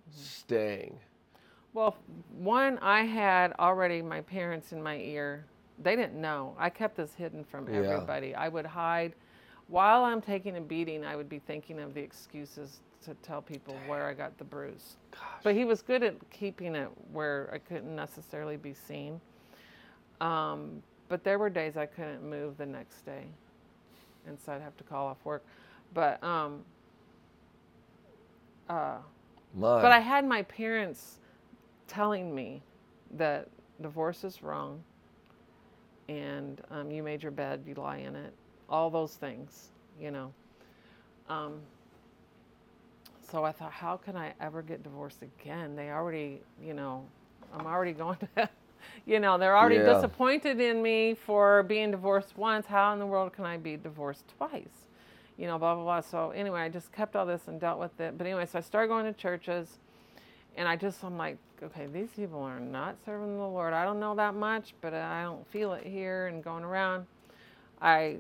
[0.10, 0.22] Mm-hmm.
[0.24, 1.00] staying.
[1.74, 1.96] Well,
[2.40, 5.46] one, I had already my parents in my ear.
[5.84, 6.56] They didn't know.
[6.58, 7.78] I kept this hidden from Yeah.
[7.78, 8.34] everybody.
[8.34, 9.14] I would hide.
[9.68, 13.76] While I'm taking a beating, I would be thinking of the excuses to tell people
[13.88, 14.98] where I got the bruise.
[15.44, 19.20] But he was good at keeping it where I couldn't necessarily be seen.
[20.22, 23.24] Um, but there were days I couldn't move the next day,
[24.28, 25.44] and so I'd have to call off work.
[25.94, 26.64] But um,
[28.70, 28.98] uh,
[29.56, 29.82] My.
[29.82, 31.20] but I had my parents
[31.88, 32.62] telling me
[33.18, 33.48] that
[33.82, 34.84] divorce is wrong
[36.10, 38.34] and um, you made your bed, you lie in it,
[38.68, 39.70] all those things,
[40.02, 40.34] you know.
[41.30, 41.60] Um,
[43.32, 45.76] so I thought, how can I ever get divorced again?
[45.76, 47.06] They already, you know,
[47.54, 48.50] I'm already going to,
[49.06, 49.94] you know, they're already Yeah.
[49.94, 52.66] disappointed in me for being divorced once.
[52.66, 54.88] How in the world can I be divorced twice?
[55.38, 56.02] You know, blah, blah, blah.
[56.02, 58.18] So anyway, I just kept all this and dealt with it.
[58.18, 59.80] But anyway, so I started going to churches
[60.56, 63.74] and I just, I'm like, okay, these people are not serving the Lord.
[63.74, 67.06] I don't know that much, but I don't feel it here and going around.
[67.82, 68.18] I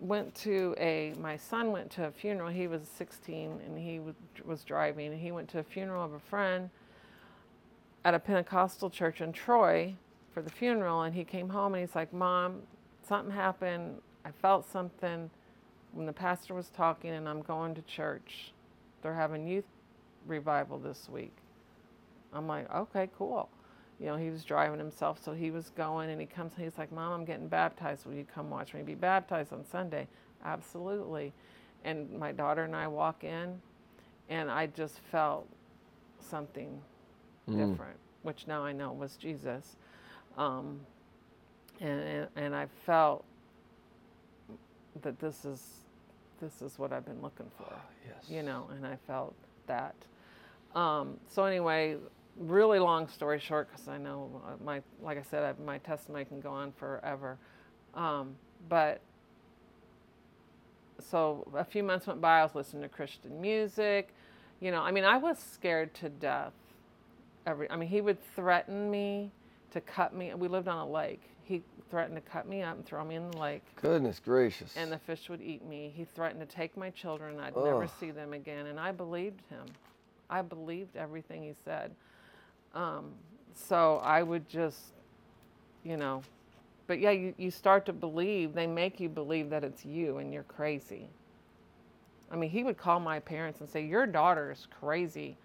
[0.00, 2.50] went to a my son went to a funeral.
[2.50, 6.20] He was 16 and he was, was driving he went to a funeral of a
[6.20, 6.70] friend
[8.04, 9.94] at a Pentecostal church in Troy
[10.32, 12.62] for the funeral and he came home and he's like, "Mom,
[13.02, 14.00] something happened.
[14.24, 15.30] I felt something
[15.92, 18.52] when the pastor was talking and I'm going to church.
[19.02, 19.64] They're having youth
[20.26, 21.34] revival this week."
[22.32, 23.48] I'm like, "Okay, cool."
[23.98, 26.92] You know, he was driving himself, so he was going, and he comes, he's like,
[26.92, 28.04] Mom, I'm getting baptized.
[28.04, 30.06] Will you come watch me be baptized on Sunday?
[30.44, 31.32] Absolutely.
[31.84, 33.60] And my daughter and I walk in,
[34.28, 35.48] and I just felt
[36.20, 36.80] something
[37.48, 37.52] mm.
[37.56, 39.76] different, which now I know was Jesus.
[40.36, 40.80] Um,
[41.80, 43.24] and, and, and I felt
[45.02, 45.62] that this is
[46.40, 47.72] this is what I've been looking for.
[48.06, 48.28] yes.
[48.28, 49.34] You know, and I felt
[49.66, 49.94] that.
[50.74, 51.96] Um, so anyway,
[52.38, 56.24] really long story short, because I know uh, my, like I said, I, my testimony
[56.24, 57.38] can go on forever.
[57.94, 58.36] Um,
[58.68, 59.00] but
[60.98, 62.40] so a few months went by.
[62.40, 64.14] I was listening to Christian music.
[64.60, 66.52] You know, I mean, I was scared to death.
[67.46, 69.30] Every, I mean, he would threaten me
[69.72, 70.32] to cut me.
[70.34, 71.22] We lived on a lake.
[71.44, 73.62] He threatened to cut me up and throw me in the lake.
[73.80, 74.74] Goodness gracious.
[74.76, 75.92] And the fish would eat me.
[75.94, 77.38] He threatened to take my children.
[77.38, 77.64] I'd Ugh.
[77.64, 78.66] never see them again.
[78.66, 79.66] And I believed him.
[80.28, 81.94] I believed everything he said.
[82.76, 83.06] Um,
[83.54, 84.78] so I would just,
[85.82, 86.22] you know,
[86.86, 90.32] but yeah, you, you start to believe, they make you believe that it's you and
[90.32, 91.08] you're crazy.
[92.30, 95.36] I mean, he would call my parents and say, Your daughter is crazy.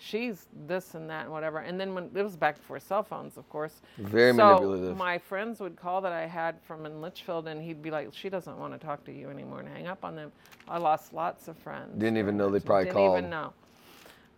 [0.00, 1.58] She's this and that and whatever.
[1.58, 3.80] And then when it was back before cell phones, of course.
[3.98, 4.96] Very so manipulative.
[4.96, 8.28] My friends would call that I had from in Litchfield, and he'd be like, She
[8.28, 10.32] doesn't want to talk to you anymore and hang up on them.
[10.68, 11.98] I lost lots of friends.
[11.98, 13.16] Didn't even know they probably Didn't called.
[13.16, 13.52] Didn't even know.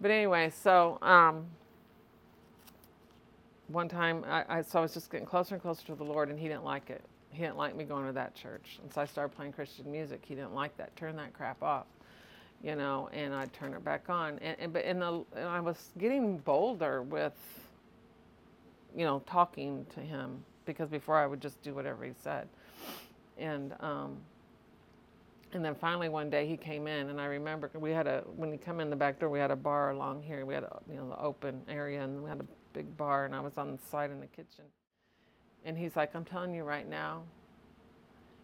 [0.01, 1.45] But anyway, so um,
[3.73, 6.29] one time, I, I, so I was just getting closer and closer to the Lord,
[6.29, 7.03] and He didn't like it.
[7.31, 10.23] He didn't like me going to that church, and so I started playing Christian music.
[10.27, 10.95] He didn't like that.
[10.97, 11.87] Turn that crap off,
[12.63, 13.09] you know.
[13.13, 14.39] And I'd turn it back on.
[14.41, 17.35] And, and but in the, and I was getting bolder with,
[18.97, 22.49] you know, talking to Him because before I would just do whatever He said,
[23.39, 24.17] and um,
[25.53, 28.53] and then finally one day he came in and i remember we had a when
[28.53, 30.79] he come in the back door we had a bar along here we had a
[30.89, 33.73] you know the open area and we had a big bar and I was on
[33.73, 34.65] the side in the kitchen.
[35.65, 37.23] And he's like, I'm telling you right now.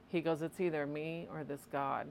[0.08, 2.08] He goes, It's either me or this God.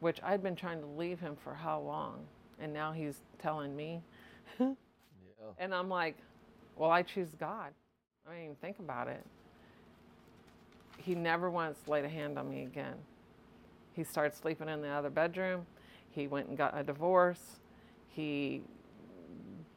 [0.00, 2.24] Which I'd been trying to leave him for how long?
[2.58, 4.02] And now he's telling me.
[4.58, 4.72] yeah.
[5.58, 6.16] And I'm like,
[6.76, 7.72] Well, I choose God.
[8.26, 9.24] I didn't even think about it.
[10.98, 12.96] He never once laid a hand on me again.
[13.94, 15.66] He started sleeping in the other bedroom.
[16.10, 17.60] He went and got a divorce.
[18.08, 18.62] He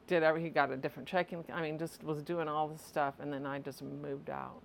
[0.07, 1.43] did every, he got a different checking.
[1.51, 4.61] I mean, just was doing all this stuff, and then I just moved out.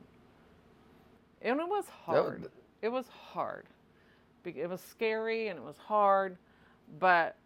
[1.42, 2.42] And it was hard.
[2.42, 2.50] Was,
[2.82, 3.66] it was hard.
[4.44, 6.36] It was scary and it was hard,
[6.98, 7.36] but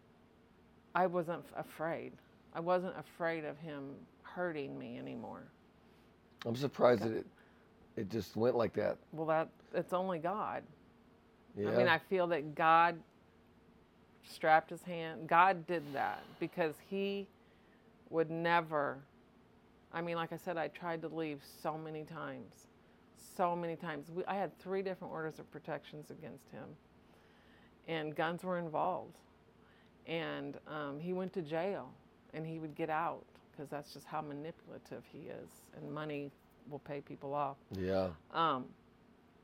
[0.95, 2.13] I wasn't afraid.
[2.53, 3.89] I wasn't afraid of him
[4.21, 5.43] hurting me anymore.
[6.45, 7.25] I'm surprised that it,
[7.97, 8.97] it just went like that.
[9.11, 10.63] Well, that it's only God.
[11.57, 11.69] Yeah.
[11.69, 12.95] I mean, I feel that God
[14.23, 15.27] strapped his hand.
[15.27, 17.27] God did that because he
[18.09, 18.99] would never.
[19.91, 22.67] I mean, like I said, I tried to leave so many times.
[23.35, 24.11] So many times.
[24.11, 26.65] We, I had three different orders of protections against him,
[27.87, 29.17] and guns were involved.
[30.05, 31.89] And um, he went to jail,
[32.33, 36.31] and he would get out because that's just how manipulative he is, and money
[36.69, 37.57] will pay people off.
[37.71, 38.09] Yeah.
[38.33, 38.65] Um,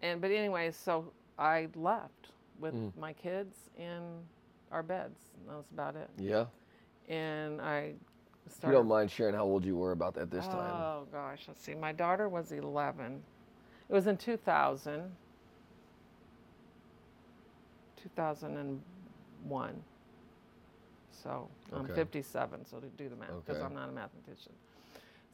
[0.02, 2.91] and but anyway, so I left with mm.
[2.98, 4.02] my kids in
[4.72, 5.19] our beds.
[5.39, 6.10] And that was about it.
[6.17, 6.45] Yeah.
[7.08, 7.93] And I
[8.63, 10.73] you don't mind sharing how old you were about that this time.
[10.73, 11.75] Oh gosh, let's see.
[11.75, 13.21] My daughter was 11.
[13.89, 15.12] It was in 2000.
[18.02, 19.84] 2001.
[21.12, 21.93] So I'm okay.
[21.93, 23.65] 57, so to do the math, because okay.
[23.65, 24.54] I'm not a mathematician.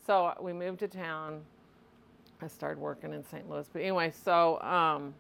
[0.05, 1.41] So we moved to town.
[2.41, 3.49] I started working in St.
[3.49, 3.67] Louis.
[3.71, 5.13] But anyway, so um,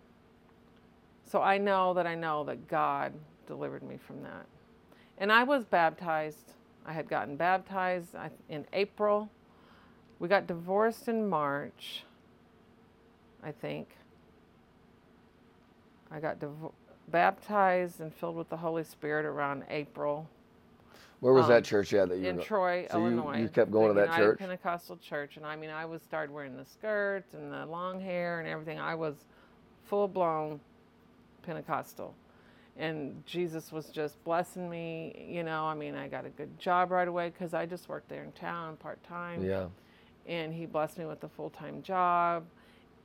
[1.25, 3.13] so I know that I know that God
[3.47, 4.45] delivered me from that.
[5.17, 6.53] And I was baptized
[6.85, 8.15] I had gotten baptized
[8.49, 9.29] in April.
[10.19, 12.03] We got divorced in March,
[13.43, 13.89] I think.
[16.11, 16.71] I got div-
[17.09, 20.29] baptized and filled with the Holy Spirit around April.
[21.19, 23.37] Where was um, that church at that you in Troy, so Illinois?
[23.37, 24.39] You, you kept going to that United church.
[24.39, 28.39] Pentecostal church, and I mean, I was started wearing the skirts and the long hair
[28.39, 28.79] and everything.
[28.79, 29.15] I was
[29.85, 30.59] full blown
[31.41, 32.13] Pentecostal
[32.77, 35.27] and Jesus was just blessing me.
[35.29, 38.09] You know, I mean, I got a good job right away because I just worked
[38.09, 39.43] there in town part time.
[39.43, 39.67] Yeah.
[40.27, 42.45] And he blessed me with a full time job.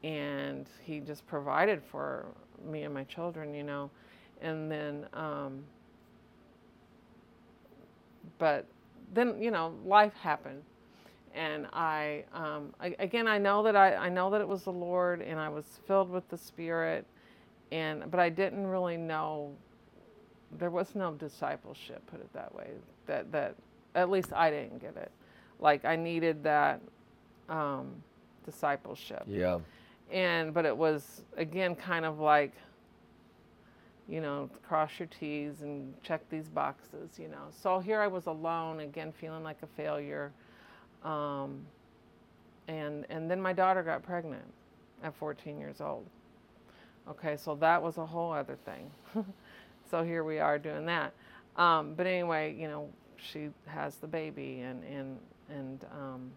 [0.02, 2.26] and he just provided for
[2.70, 3.90] me and my children, you know.
[4.40, 5.64] And then, um,
[8.38, 8.66] but
[9.12, 10.62] then, you know, life happened.
[11.34, 14.72] And I, um, I, again, I know that I, I know that it was the
[14.72, 17.06] Lord, and I was filled with the Spirit,
[17.72, 19.54] and but I didn't really know.
[20.58, 22.70] There was no discipleship, put it that way.
[23.06, 23.54] That that
[23.94, 25.10] at least I didn't get it.
[25.58, 26.80] Like I needed that
[27.48, 28.02] um,
[28.44, 29.24] discipleship.
[29.26, 29.58] Yeah.
[30.10, 32.52] And but it was again kind of like
[34.08, 37.44] you know, cross your T's and check these boxes, you know.
[37.50, 40.32] So here I was alone again, feeling like a failure.
[41.04, 41.64] Um,
[42.66, 44.44] and and then my daughter got pregnant
[45.04, 46.04] at 14 years old.
[47.08, 48.90] Okay, so that was a whole other thing.
[49.90, 51.12] so here we are doing that.
[51.56, 56.30] Um, but anyway, you know, she has the baby, and and and um,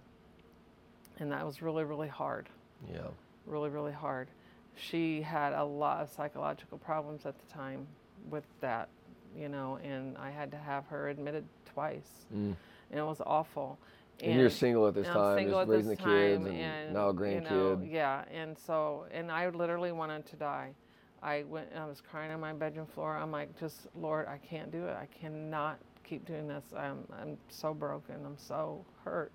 [1.19, 2.49] and that was really really hard.
[2.91, 3.01] Yeah.
[3.45, 4.29] Really really hard.
[4.75, 7.85] She had a lot of psychological problems at the time
[8.29, 8.89] with that,
[9.37, 12.55] you know, and I had to have her admitted twice, Mm.
[12.89, 13.77] and it was awful.
[14.23, 17.09] And, you're single at this and I'm time, just raising the kids, and, and, now
[17.09, 17.49] a you grandkid.
[17.49, 20.73] know, yeah, and so, and I literally wanted to die.
[21.21, 23.17] I went, I was crying on my bedroom floor.
[23.17, 24.95] I'm like, just Lord, I can't do it.
[24.95, 26.63] I cannot keep doing this.
[26.75, 28.15] I'm, I'm so broken.
[28.25, 29.31] I'm so hurt,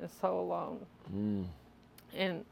[0.00, 0.84] and so alone.
[1.14, 1.44] Mm.
[2.14, 2.44] And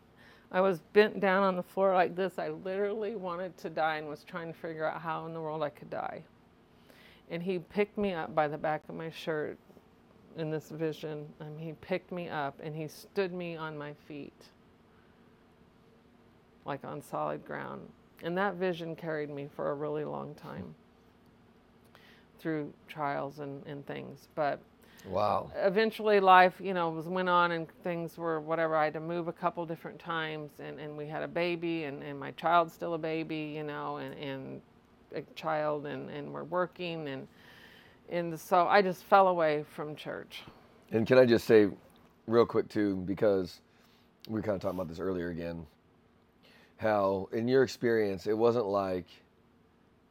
[0.53, 2.39] I was bent down on the floor like this.
[2.39, 5.63] I literally wanted to die and was trying to figure out how in the world
[5.63, 6.23] I could die.
[7.31, 9.59] And he picked me up by the back of my shirt
[10.37, 11.27] in this vision.
[11.41, 14.47] And he picked me up and he stood me on my feet,
[16.65, 17.89] like on solid ground.
[18.23, 20.75] And that vision carried me for a really long time
[22.39, 24.29] through trials and, and things.
[24.35, 24.61] But
[25.05, 25.51] Wow.
[25.57, 29.29] eventually life you know was went on and things were whatever i had to move
[29.29, 32.95] a couple different times and, and we had a baby and, and my child's still
[32.95, 34.61] a baby you know and, and
[35.15, 37.27] a child and, and we're working and
[38.11, 40.43] and so i just fell away from church
[40.93, 41.69] And can I just say,
[42.29, 43.61] real quick too, because
[44.29, 45.67] we were kind of talking about this earlier again,
[46.77, 49.07] how in your experience it wasn't like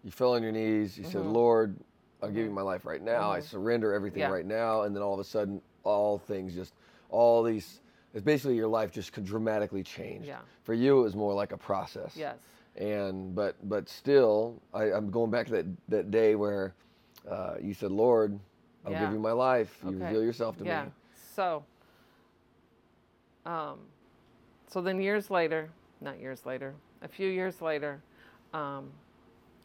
[0.03, 1.33] you fell on your knees, you said, Mhm.
[1.33, 1.75] "Lord,
[2.21, 2.55] I'll give you Mhm.
[2.55, 3.31] my life right now.
[3.31, 3.43] I Mhm.
[3.43, 4.29] surrender everything Yeah.
[4.29, 6.73] right now," and then all of a sudden, all things just,
[7.09, 7.81] all these,
[8.13, 10.27] it's basically your life just could dramatically change.
[10.27, 12.17] yeah For you, it was more like a process.
[12.17, 12.37] yes
[12.75, 16.73] And but but still, I, I'm going back to that that day where
[17.29, 18.39] uh, you said, "Lord,
[18.85, 18.99] I'll Yeah.
[18.99, 19.77] give you my life.
[19.83, 19.99] You Okay.
[19.99, 20.91] reveal yourself to yeah me."
[21.35, 21.63] so
[23.45, 23.79] um
[24.67, 25.69] so then years later
[26.01, 28.01] not years later a few years later
[28.53, 28.89] um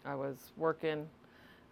[0.05, 1.09] i was working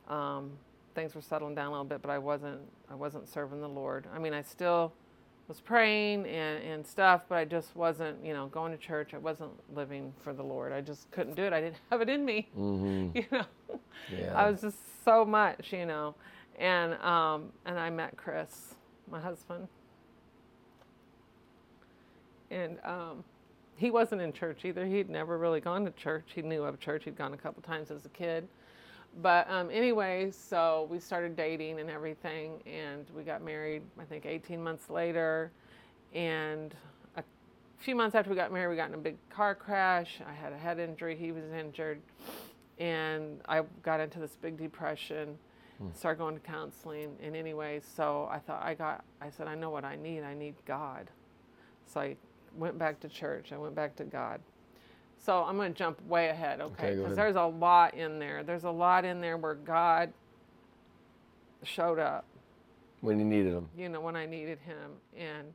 [0.08, 0.50] um
[0.94, 4.06] things were settling down a little bit but i wasn't i wasn't serving the lord
[4.14, 4.92] i mean i still
[5.48, 9.18] was praying and, and stuff but i just wasn't you know going to church i
[9.18, 12.24] wasn't living for the lord i just couldn't do it i didn't have it in
[12.24, 13.10] me Mm-hmm.
[13.16, 13.44] you know
[14.16, 14.34] Yeah.
[14.34, 16.14] I was just so much, you know.
[16.58, 18.74] And um, and I met Chris,
[19.10, 19.68] my husband.
[22.50, 23.24] And um,
[23.76, 24.86] he wasn't in church either.
[24.86, 26.30] He'd never really gone to church.
[26.34, 27.04] He knew of church.
[27.04, 28.48] He'd gone a couple times as a kid.
[29.20, 33.82] But um, anyway, so we started dating and everything, and we got married.
[33.98, 35.50] I think 18 months later,
[36.14, 36.74] and
[37.16, 37.24] a
[37.76, 40.20] few months after we got married, we got in a big car crash.
[40.26, 41.16] I had a head injury.
[41.16, 42.00] He was injured
[42.78, 45.36] and I got into this big depression,
[45.78, 45.88] Hmm.
[45.94, 49.70] started going to counseling, and anyway, so I thought I got, I said, I know
[49.70, 50.22] what I need.
[50.24, 51.08] I need God.
[51.86, 52.16] So I
[52.56, 53.52] went back to church.
[53.52, 54.40] I went back to God.
[55.20, 56.90] So I'm going to jump way ahead, Okay, okay?
[56.90, 57.16] Because ahead.
[57.16, 58.42] there's a lot in there.
[58.42, 60.12] There's a lot in there where God
[61.64, 62.24] showed up
[63.00, 63.68] when you needed him.
[63.76, 64.92] you know, when I needed him.
[65.16, 65.54] And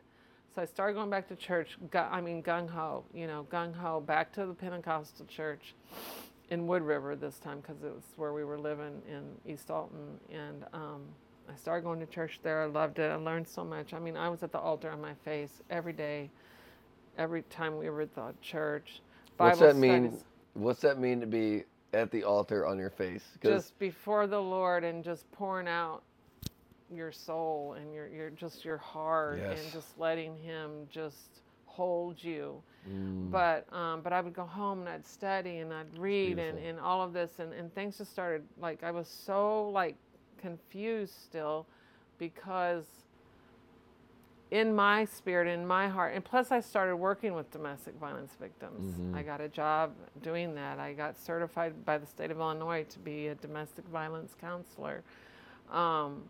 [0.53, 1.77] so I started going back to church.
[1.93, 5.73] I mean, gung ho, you know, gung ho, back to the Pentecostal church
[6.49, 10.19] in Wood River this time because it was where we were living in East Alton.
[10.31, 11.01] And um,
[11.51, 12.61] I started going to church there.
[12.61, 13.09] I loved it.
[13.11, 13.93] I learned so much.
[13.93, 16.29] I mean, I was at the altar on my face every day,
[17.17, 19.01] every time we were at the church.
[19.37, 20.17] What's Bible that mean?
[20.53, 23.23] What's that mean to be at the altar on your face?
[23.43, 26.03] just before the Lord and just pouring out
[26.93, 29.59] your soul and your, your just your heart Yes.
[29.63, 32.61] and just letting Him just hold you.
[32.89, 36.57] Mm, But um, but I would go home and I'd study and I'd read and,
[36.59, 39.95] and all of this and, and things just started like I was so like
[40.37, 41.65] confused still
[42.19, 42.85] because
[44.53, 48.95] in my spirit, in my heart, and plus I started working with domestic violence victims.
[48.95, 49.15] Mhm.
[49.17, 50.79] I got a job doing that.
[50.79, 55.03] I got certified by the state of Illinois to be a domestic violence counselor.
[55.71, 56.29] Um,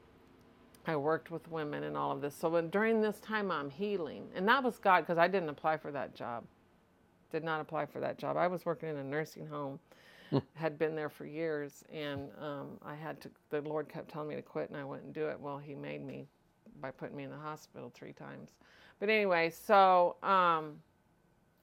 [0.88, 2.34] I worked with women and all of this.
[2.34, 5.76] So when, during this time, I'm healing, and that was God because I didn't apply
[5.78, 6.46] for that job
[7.30, 8.38] did not apply for that job.
[8.38, 9.80] I was working in a nursing home,
[10.54, 13.32] had been there for years, and um, I had to.
[13.50, 15.40] The Lord kept telling me to quit, and I wouldn't do it.
[15.40, 16.28] Well, He made me
[16.82, 18.52] by putting me in the hospital three times.
[19.00, 20.76] But anyway, so um,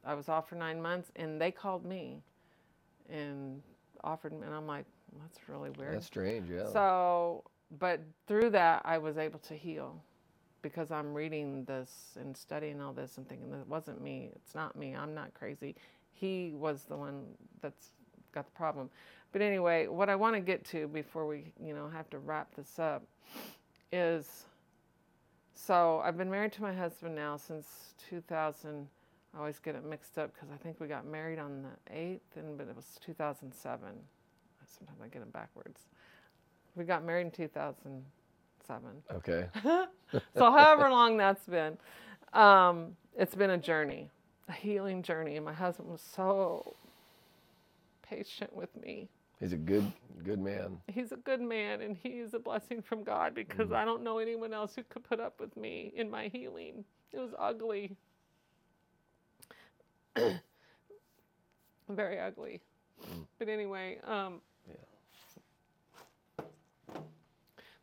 [0.05, 2.23] I was off for nine months, and they called me
[3.09, 3.63] and
[4.05, 4.87] offered me, and I'm like,
[5.21, 5.97] that's really weird.
[5.97, 6.67] That's strange, yeah.
[6.67, 7.45] So,
[7.79, 10.03] but through that, I was able to heal
[10.63, 14.31] because I'm reading this and studying all this and thinking that it wasn't me.
[14.35, 14.95] It's not me.
[14.95, 15.75] I'm not crazy.
[16.13, 17.25] He was the one
[17.63, 17.91] that's
[18.33, 18.91] got the problem.
[19.33, 22.55] But anyway, what I want to get to before we, you know, have to wrap
[22.55, 23.03] this up
[23.93, 24.45] is
[25.67, 28.89] so I've been married to my husband now since 2000.
[29.35, 32.21] I always get it mixed up because I think we got married on the 8th,
[32.37, 33.89] and but it was 2007.
[34.67, 35.81] Sometimes I get them backwards.
[36.77, 38.89] We got married in 2007.
[39.13, 39.49] okay.
[40.37, 41.77] so however long that's been,
[42.33, 44.09] um, it's been a journey,
[44.49, 45.37] a healing journey.
[45.37, 46.77] And my husband was so
[48.03, 49.09] patient with me.
[49.41, 49.91] He's a good,
[50.23, 50.79] good man.
[50.87, 54.19] He's a good man, and he is a blessing from God because I don't know
[54.19, 56.85] anyone else who could put up with me in my healing.
[57.11, 57.97] It was ugly,
[61.89, 62.61] very ugly.
[63.39, 64.43] But anyway, um,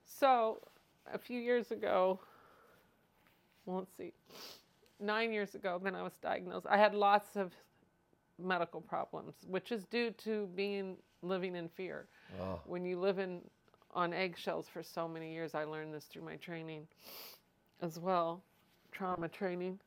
[0.05, 0.59] so
[1.11, 2.19] a few years ago,
[3.65, 4.13] well, let's see,
[4.99, 6.67] nine years ago, then I was diagnosed.
[6.69, 7.51] I had lots of
[8.37, 12.07] medical problems, which is due to being living in fear.
[12.41, 13.41] Oh, When you live in
[13.93, 16.87] on eggshells for so many years, I learned this through my training
[17.81, 18.43] as well,
[18.91, 19.79] trauma training.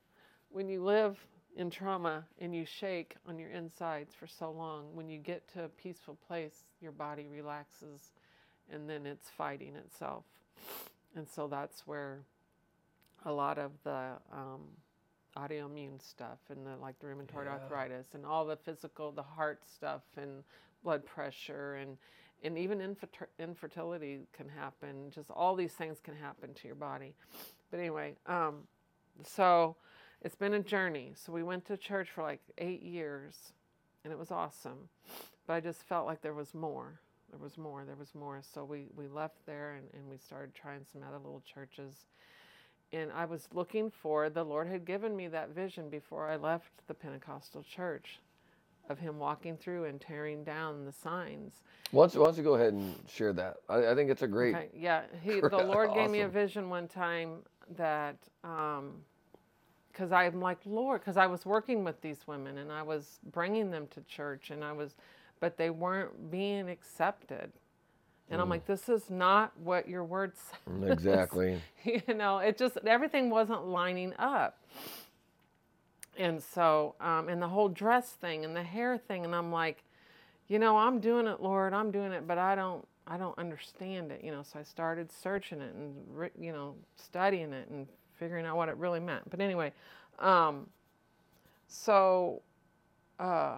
[0.49, 1.17] When you live
[1.55, 5.65] in trauma and you shake on your insides for so long, when you get to
[5.65, 8.11] a peaceful place, your body relaxes
[8.71, 10.23] and then it's fighting itself.
[11.15, 12.19] And so that's where
[13.25, 14.61] a lot of the um,
[15.37, 17.51] autoimmune stuff and the like the rheumatoid Yeah.
[17.51, 20.43] arthritis and all the physical, the heart stuff and
[20.83, 21.97] blood pressure and
[22.43, 25.11] and even infer- infertility can happen.
[25.13, 27.13] Just all these things can happen to your body.
[27.69, 28.63] But anyway, um,
[29.23, 29.75] so
[30.23, 31.13] it's been a journey.
[31.15, 33.53] So we went to church for like eight years,
[34.03, 34.89] and it was awesome.
[35.47, 36.99] But I just felt like there was more.
[37.29, 37.85] There was more.
[37.85, 38.41] There was more.
[38.53, 42.05] So we, we left there and, and we started trying some other little churches.
[42.93, 46.85] And I was looking for, the Lord had given me that vision before I left
[46.87, 48.19] the Pentecostal church
[48.91, 51.53] of Him walking through and tearing down the signs.
[51.91, 53.57] why don't, you, why don't you go ahead and share that?
[53.69, 54.55] I, I think it's a great.
[54.55, 57.39] Okay, yeah, he, the Lord gave me a vision one time
[57.77, 63.19] that, because I'm like, Lord, because I was working with these women and I was
[63.31, 64.95] bringing them to church and I was,
[65.39, 67.51] but they weren't being accepted.
[68.29, 70.73] And I'm like, this is not what your word says.
[70.73, 71.61] Mm, Exactly.
[71.83, 74.57] you know, it just, everything wasn't lining up.
[76.21, 79.83] And so, um, and the whole dress thing and the hair thing, and I'm like,
[80.47, 84.11] you know, I'm doing it, Lord, I'm doing it, but I don't, I don't understand
[84.11, 84.43] it, you know.
[84.43, 87.87] So I started searching it and, you know, studying it and
[88.19, 89.27] figuring out what it really meant.
[89.31, 89.73] But anyway,
[90.19, 90.67] um,
[91.67, 92.43] so,
[93.19, 93.57] uh,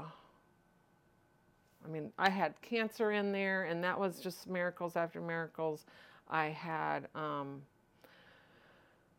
[1.84, 5.86] I mean, I had cancer in there, and that was just miracles after miracles.
[6.30, 7.61] I had, um,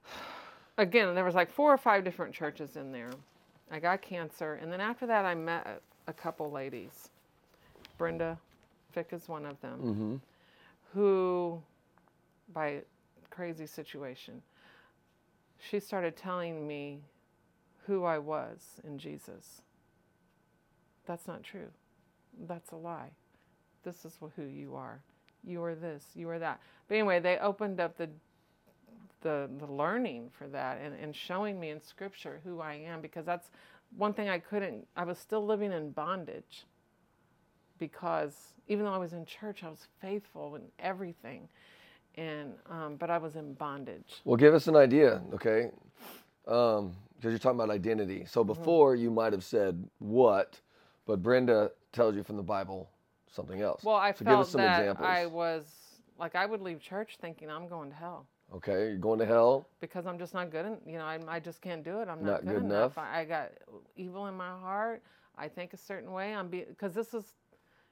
[0.79, 3.11] again, there was like four or five different churches in there.
[3.71, 7.11] I got cancer, and then after that, I met a couple ladies.
[7.99, 8.39] Brenda
[8.93, 10.17] Fick is one of them, hmm
[10.95, 11.61] who,
[12.53, 12.81] by
[13.31, 14.41] crazy situation,
[15.59, 17.01] she started telling me
[17.87, 19.63] who I was in Jesus.
[21.07, 21.69] That's not true.
[22.47, 23.11] That's a lie.
[23.85, 25.01] This is who you are.
[25.43, 26.05] You are this.
[26.15, 26.61] You are that.
[26.89, 28.09] But anyway, they opened up the
[29.25, 33.27] the, the learning for that and, and showing me in scripture who I am because
[33.27, 33.51] that's
[33.97, 36.67] one thing I couldn't I was still living in bondage
[37.79, 38.35] because
[38.69, 41.49] even though I was in church I was faithful in everything
[42.17, 45.71] and um, but I was in bondage Well, give us an idea, okay?
[46.45, 46.93] Because
[47.25, 48.25] you're talking about identity.
[48.27, 48.53] So Mm-hmm.
[48.53, 50.61] before you might have said what,
[51.07, 52.91] but Brenda tells you from the Bible
[53.33, 53.83] something else.
[53.85, 55.07] well I so felt some that examples.
[55.07, 55.65] I was
[56.19, 59.67] like I would leave church thinking I'm going to hell Okay, you're going to hell.
[59.81, 60.65] because I'm just not good.
[60.67, 62.09] En- you know, I, I just can't do it.
[62.09, 62.97] I'm Not not, good good, enough.
[62.97, 62.99] enough.
[62.99, 63.51] I, I got
[63.97, 65.03] evil in my heart.
[65.37, 66.35] I think a certain way.
[66.35, 67.35] I'm because this is,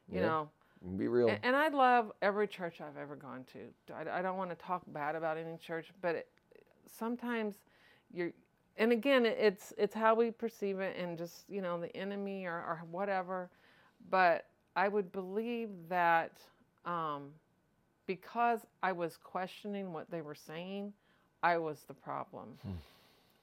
[0.09, 0.26] you Yeah.
[0.26, 0.48] know,
[0.96, 1.28] Be real.
[1.28, 3.92] and, and I love every church I've ever gone to.
[3.94, 6.28] I, I don't want to talk bad about any church, but it,
[6.86, 7.57] sometimes
[8.12, 8.30] you're,
[8.76, 12.46] and again, it- it's it's how we perceive it, and just you know the enemy
[12.46, 13.50] or, or whatever.
[14.11, 14.46] But
[14.76, 16.32] I would believe that
[16.84, 17.30] um,
[18.07, 20.92] because I was questioning what they were saying,
[21.42, 22.59] I was the problem.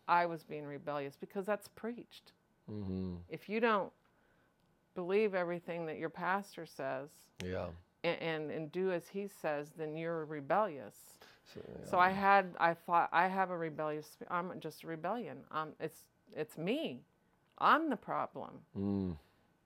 [0.08, 2.32] I was being rebellious because that's preached.
[2.72, 3.16] Mm-hmm.
[3.30, 3.92] If you don't
[4.96, 7.10] believe everything that your pastor says
[7.44, 7.68] Yeah.
[8.04, 10.96] and, and, and do as he says, then you're rebellious.
[11.54, 11.90] So, yeah.
[11.90, 15.38] So I had, I thought, I have a rebellious, I'm just a rebellion.
[15.52, 16.02] Um, it's,
[16.36, 17.02] it's me.
[17.58, 18.52] I'm the problem.
[18.78, 19.16] Mm.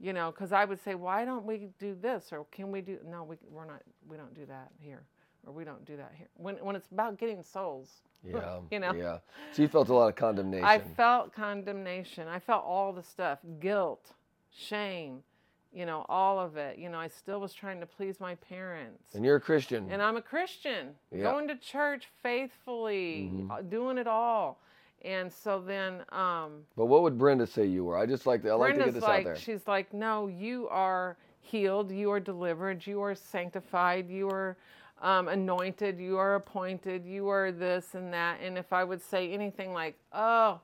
[0.04, 2.98] You know, because I would say, why don't we do this or can we do?
[3.10, 3.82] No, we, we're not.
[4.06, 5.02] We don't do that here,
[5.48, 6.28] or we don't do that here.
[6.36, 7.90] When when it's about getting souls,
[8.26, 8.60] Yeah.
[8.70, 8.94] you know?
[8.94, 9.20] Yeah.
[9.54, 10.66] So you felt a lot of condemnation.
[10.66, 12.28] I felt condemnation.
[12.28, 14.12] I felt all the stuff, guilt,
[14.52, 15.24] shame,
[15.72, 16.78] you know, all of it.
[16.78, 19.16] You know, I still was trying to please my parents.
[19.16, 19.88] and you're a Christian.
[19.90, 21.24] And I'm a Christian, Yeah.
[21.32, 23.52] going to church faithfully, Mhm.
[23.52, 24.60] uh, doing it all.
[25.04, 27.98] And so then um, but what would Brenda say you were?
[27.98, 29.36] I just like to, I like to get Brenda's this like, out there.
[29.36, 34.58] she's like, no, you are healed, you are delivered, you are sanctified, you are
[35.02, 38.40] um, anointed, you are appointed, you are this and that.
[38.42, 40.62] And if I would say anything like, oh,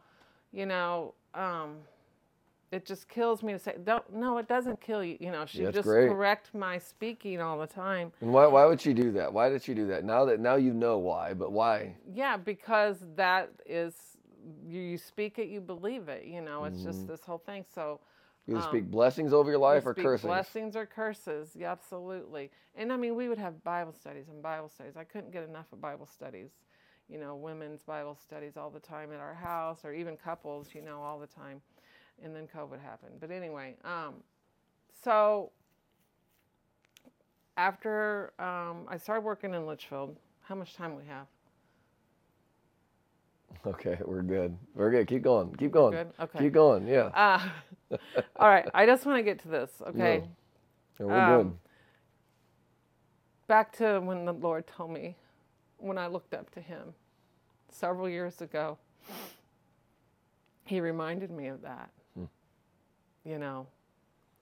[0.54, 1.76] you know, um,
[2.72, 5.18] it just kills me to say, don't, no, it doesn't kill you.
[5.20, 6.08] You know, she That's just great.
[6.08, 8.12] correct my speaking all the time.
[8.22, 9.34] And why, why would she do that?
[9.34, 10.04] Why did she do that?
[10.04, 11.96] Now that now you know why, but why?
[12.14, 13.96] Yeah, because that is,
[14.66, 16.26] you, you speak it, you believe it.
[16.26, 17.66] You know, it's just this whole thing.
[17.74, 18.00] So,
[18.46, 20.28] You Um, speak blessings over your life or speak cursings.
[20.28, 22.50] Blessings or curses, yeah, absolutely.
[22.76, 24.98] And I mean, we would have Bible studies and Bible studies.
[24.98, 26.50] I couldn't get enough of Bible studies,
[27.08, 30.82] you know, women's Bible studies all the time at our house, or even couples, you
[30.82, 31.62] know, all the time.
[32.24, 33.20] And then COVID happened.
[33.20, 34.16] But anyway, um,
[35.04, 35.52] so
[37.56, 41.28] after um, I started working in Litchfield, how much time we have?
[43.66, 44.58] Okay, we're good.
[44.74, 45.08] We're good.
[45.08, 45.54] Keep going.
[45.56, 45.92] Keep going.
[45.92, 46.14] Good.
[46.20, 46.40] Okay.
[46.40, 46.88] Keep going.
[46.88, 47.10] Yeah.
[47.14, 47.50] Uh,
[48.38, 48.68] all right.
[48.74, 49.70] I just want to get to this.
[49.88, 50.24] Okay.
[51.00, 51.60] Yeah, we're Um,
[53.48, 55.16] back to when the Lord told me,
[55.78, 56.94] when I looked up to Him
[57.70, 58.78] several years ago,
[60.66, 61.90] He reminded me of that.
[62.16, 62.26] Hmm.
[63.26, 63.68] You know,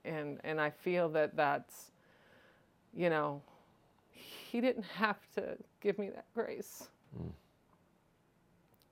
[0.05, 1.91] and and I feel that that's,
[2.93, 3.41] you know,
[4.11, 6.88] He didn't have to give me that grace.
[7.18, 7.30] Hmm.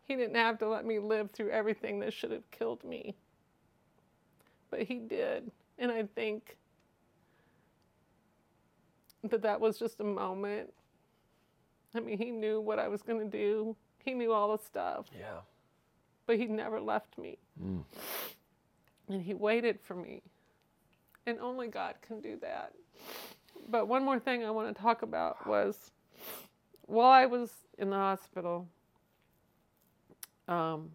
[0.06, 3.16] He didn't have to let me live through everything that should have killed me.
[4.72, 6.58] But He did, and I think
[9.24, 10.72] that that was just a moment.
[11.96, 13.76] I mean, he knew what I was going to do.
[14.04, 15.08] He knew all the stuff.
[15.18, 15.40] Yeah.
[16.28, 17.38] but he never left me.
[17.64, 17.84] Mm.
[19.10, 20.22] And he waited for me.
[21.26, 22.74] And only God can do that.
[23.70, 25.92] But one more thing I want to talk about was
[26.84, 28.68] while I was in the hospital,
[30.48, 30.92] um,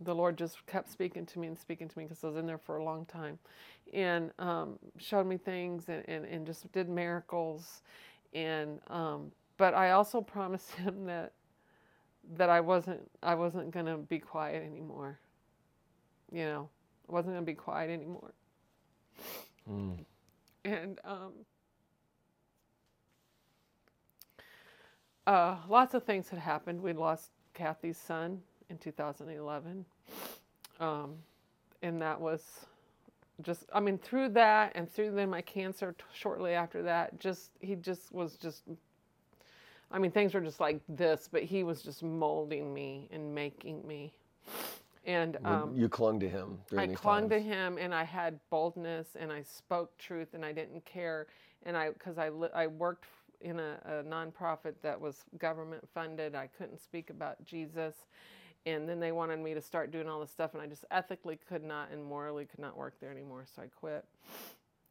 [0.00, 2.46] the Lord just kept speaking to me and speaking to me because I was in
[2.46, 3.38] there for a long time
[3.92, 7.82] and um, showed me things and, and, and just did miracles.
[8.32, 11.32] And um, but I also promised him that
[12.36, 15.18] that I wasn't I wasn't gonna be quiet anymore.
[16.32, 16.68] You know,
[17.08, 18.32] I wasn't gonna be quiet anymore.
[19.70, 20.04] Mm.
[20.64, 21.32] And um,
[25.26, 26.82] uh, lots of things had happened.
[26.82, 29.84] We lost Kathy's son in 2011.
[30.80, 31.14] Um,
[31.82, 32.66] and that was
[33.42, 37.50] just, I mean, through that and through then my cancer t- shortly after that, just,
[37.60, 38.62] he just was just,
[39.90, 43.86] I mean, things were just like this, but he was just molding me and making
[43.86, 44.12] me.
[45.06, 49.30] And um, you clung to him I clung to him and I had boldness and
[49.30, 51.26] I spoke truth and I didn't care.
[51.66, 53.04] And I, because I, I worked
[53.44, 57.94] in a, a nonprofit that was government funded, I couldn't speak about Jesus.
[58.66, 61.38] And then they wanted me to start doing all this stuff, and I just ethically
[61.48, 64.06] could not and morally could not work there anymore, so I quit.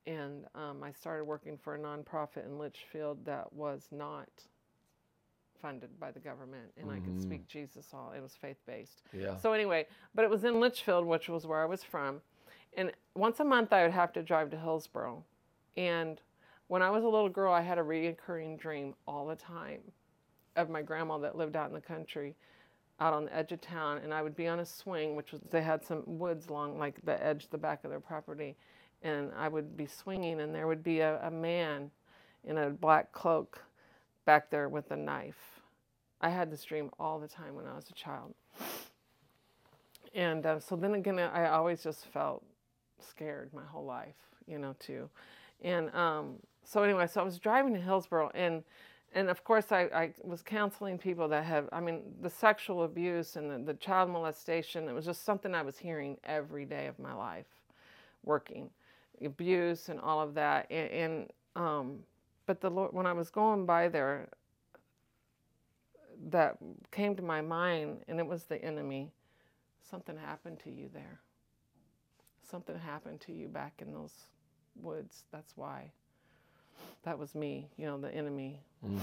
[0.06, 4.30] And um, I started working for a nonprofit in Litchfield that was not
[5.60, 8.14] funded by the government, and I could speak Jesus all.
[8.16, 9.02] It was faith based.
[9.12, 9.38] Yeah.
[9.38, 12.22] So anyway, but it was in Litchfield, which was where I was from,
[12.78, 15.24] and once a month I would have to drive to Hillsboro,
[15.78, 16.22] and
[16.74, 19.82] when I was a little girl, I had a reoccurring dream all the time
[20.56, 22.34] of my grandma that lived out in the country,
[23.00, 25.42] out on the edge of town, and I would be on a swing, which was
[25.52, 28.56] they had some woods along like the edge, the back of their property,
[29.04, 31.92] and I would be swinging, and there would be a, a man
[32.44, 33.64] in a black cloak
[34.26, 35.62] back there with a knife.
[36.22, 38.34] I had this dream all the time when I was a child.
[40.16, 42.44] And uh, so then again, I always just felt
[43.00, 44.16] scared my whole life,
[44.48, 45.08] you know, too.
[45.62, 48.64] And um, so anyway, so I was driving to Hillsboro, and
[49.14, 53.36] and of course I, I was counseling people that have, I mean, the sexual abuse
[53.38, 54.90] and the, the child molestation.
[54.90, 57.48] It was just something I was hearing every day of my life,
[58.24, 58.70] working,
[59.24, 60.68] abuse and all of that.
[60.72, 62.00] And, and um,
[62.48, 64.30] but the Lord, when I was going by there,
[66.30, 66.58] that
[66.92, 69.12] came to my mind, and it was the enemy.
[69.90, 71.20] Something happened to you there.
[72.44, 74.28] something happened to you back in those
[74.76, 75.24] woods.
[75.32, 75.92] That's why.
[77.04, 78.62] That was me, you know, the enemy.
[78.86, 79.00] Mm.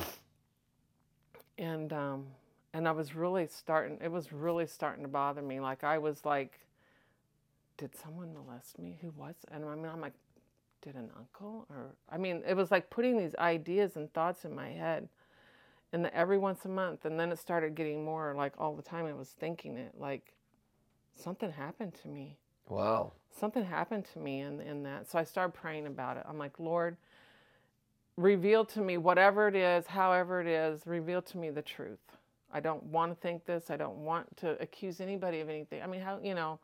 [1.58, 2.26] And um,
[2.72, 3.98] and I was really starting.
[4.02, 5.60] It was really starting to bother me.
[5.60, 6.60] Like I was like,
[7.76, 8.98] did someone molest me?
[9.00, 9.34] Who was?
[9.50, 10.14] And I mean, I'm like,
[10.82, 14.54] did an uncle or I mean, it was like putting these ideas and thoughts in
[14.54, 15.08] my head.
[15.92, 18.82] And the, every once a month, and then it started getting more like all the
[18.82, 19.06] time.
[19.06, 20.34] I was thinking it like
[21.16, 22.36] something happened to me.
[22.68, 23.12] Wow.
[23.36, 25.10] Something happened to me in, in that.
[25.10, 26.24] So I started praying about it.
[26.28, 26.96] I'm like, Lord,
[28.16, 31.98] reveal to me whatever it is, however it is, reveal to me the truth.
[32.52, 33.70] I don't want to think this.
[33.70, 35.82] I don't want to accuse anybody of anything.
[35.82, 36.58] I mean, how, you know,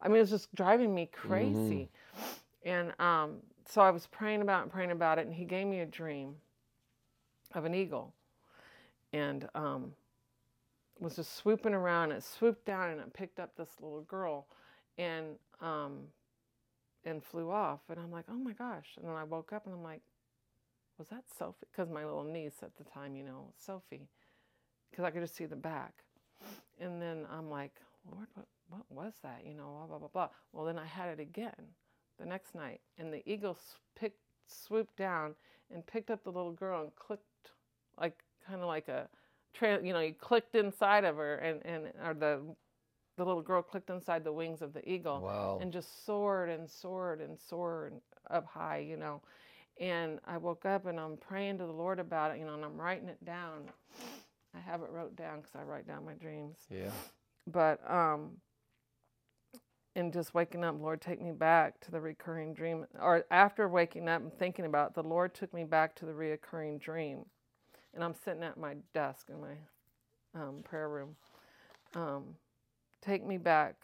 [0.00, 1.88] I mean, it's just driving me crazy.
[1.88, 2.68] Mm-hmm.
[2.68, 3.36] And um,
[3.68, 6.34] so I was praying about it, praying about it, and he gave me a dream
[7.54, 8.12] of an eagle.
[9.12, 9.92] And um,
[11.00, 12.12] was just swooping around.
[12.12, 14.46] It swooped down and it picked up this little girl
[14.98, 15.98] and um,
[17.04, 17.80] and flew off.
[17.88, 18.86] And I'm like, oh my gosh.
[18.96, 20.00] And then I woke up and I'm like,
[20.98, 21.66] was that Sophie?
[21.70, 24.08] Because my little niece at the time, you know, Sophie,
[24.90, 25.92] because I could just see the back.
[26.80, 27.74] And then I'm like,
[28.10, 29.42] Lord, what, what was that?
[29.46, 30.28] You know, blah, blah, blah, blah.
[30.52, 31.74] Well, then I had it again
[32.18, 32.80] the next night.
[32.98, 33.58] And the eagle
[33.98, 35.34] picked, swooped down
[35.72, 37.24] and picked up the little girl and clicked,
[38.00, 39.08] like, kind of like a,
[39.54, 42.40] tra- you know, he clicked inside of her and, and or the
[43.16, 45.58] the little girl clicked inside the wings of the eagle wow.
[45.60, 47.94] and just soared and soared and soared
[48.30, 49.22] up high, you know.
[49.78, 52.64] And I woke up and I'm praying to the Lord about it, you know, and
[52.64, 53.64] I'm writing it down.
[54.54, 56.56] I have it wrote down because I write down my dreams.
[56.70, 56.90] Yeah.
[57.46, 58.38] But um,
[59.96, 62.86] and just waking up, Lord, take me back to the recurring dream.
[63.00, 66.12] Or after waking up and thinking about it, the Lord took me back to the
[66.12, 67.24] recurring dream.
[67.94, 71.16] And I'm sitting at my desk in my um, prayer room.
[71.94, 72.24] Um,
[73.00, 73.76] take me back.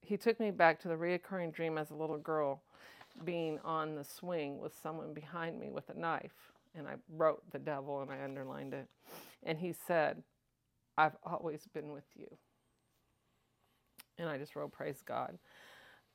[0.00, 2.62] He took me back to the reoccurring dream as a little girl
[3.24, 6.52] being on the swing with someone behind me with a knife.
[6.74, 8.88] And I wrote the devil and I underlined it.
[9.42, 10.22] And he said,
[10.98, 12.26] I've always been with you.
[14.18, 15.38] And I just wrote, Praise God.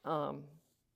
[0.06, 0.44] Um,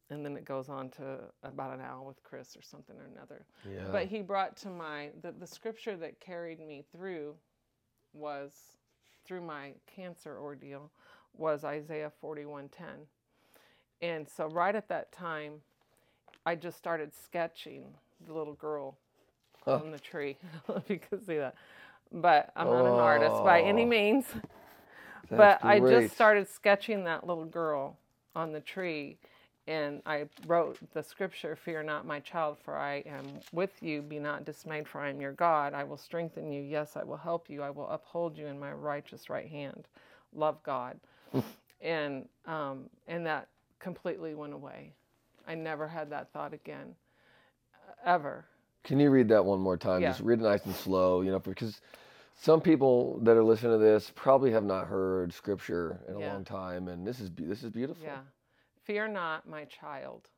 [0.10, 3.46] and then it goes on to about an hour with Chris or something or another.
[3.68, 3.90] Yeah.
[3.92, 7.36] But he brought to my, the, the scripture that carried me through
[8.14, 8.54] was,
[9.26, 10.92] through my cancer ordeal,
[11.34, 12.70] was Isaiah 41:10.
[14.02, 15.62] And so right at that time,
[16.46, 17.84] I just started sketching
[18.26, 18.98] the little girl
[19.68, 19.76] oh.
[19.76, 20.38] on the tree.
[20.70, 21.56] if you can see that.
[22.12, 22.94] But I'm not oh.
[22.96, 23.88] an artist by any oh.
[23.88, 24.26] means.
[25.30, 25.72] but great.
[25.72, 27.98] I just started sketching that little girl
[28.36, 29.18] on the tree
[29.68, 34.02] and I wrote the scripture, Fear not, my child, for I am with you.
[34.04, 35.74] Be not dismayed, for I am your God.
[35.74, 36.62] I will strengthen you.
[36.62, 37.64] Yes, I will help you.
[37.64, 39.88] I will uphold you in my righteous right hand.
[40.34, 41.00] Love God.
[41.82, 43.48] and um, and that
[43.80, 44.94] completely went away.
[45.48, 46.96] I never had that thought again,
[47.74, 48.46] uh, ever.
[48.84, 50.02] Can you read that one more time?
[50.02, 50.10] Yeah.
[50.10, 51.82] Just read it nice and slow, you know, because
[52.40, 56.34] some people that are listening to this probably have not heard scripture in a yeah.
[56.34, 58.04] long time, and this is this is beautiful.
[58.04, 58.20] Yeah.
[58.84, 60.30] Fear not, my child,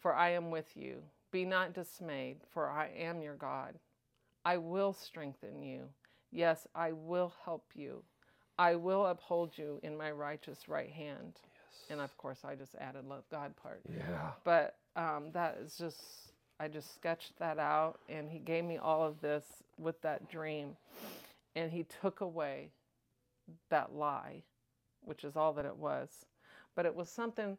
[0.00, 1.02] for I am with you.
[1.30, 3.74] Be not dismayed, for I am your God.
[4.44, 5.82] I will strengthen you.
[6.30, 8.02] Yes, I will help you.
[8.58, 11.40] I will uphold you in my righteous right hand.
[11.90, 13.80] And of course, I just added love God part.
[13.88, 14.30] Yeah.
[14.44, 16.00] But um, that is just,
[16.58, 19.44] I just sketched that out, and He gave me all of this
[19.78, 20.76] with that dream.
[21.54, 22.70] And He took away
[23.70, 24.42] that lie,
[25.04, 26.08] which is all that it was.
[26.74, 27.56] But it was something.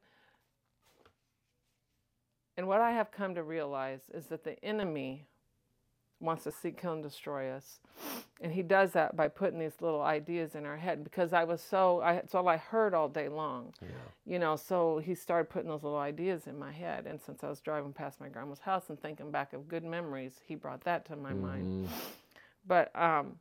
[2.58, 5.26] And what I have come to realize is that the enemy
[6.20, 7.80] wants to seek, kill, and destroy us.
[8.42, 11.62] And he does that by putting these little ideas in our head because I was
[11.62, 13.74] so, I, it's all I heard all day long.
[13.82, 13.88] Yeah.
[14.26, 17.08] You know, so he started putting those little ideas in my head.
[17.08, 20.40] And since I was driving past my grandma's house and thinking back of good memories,
[20.46, 21.48] he brought that to my mm-hmm.
[21.48, 21.90] mind.
[22.68, 23.38] But, um,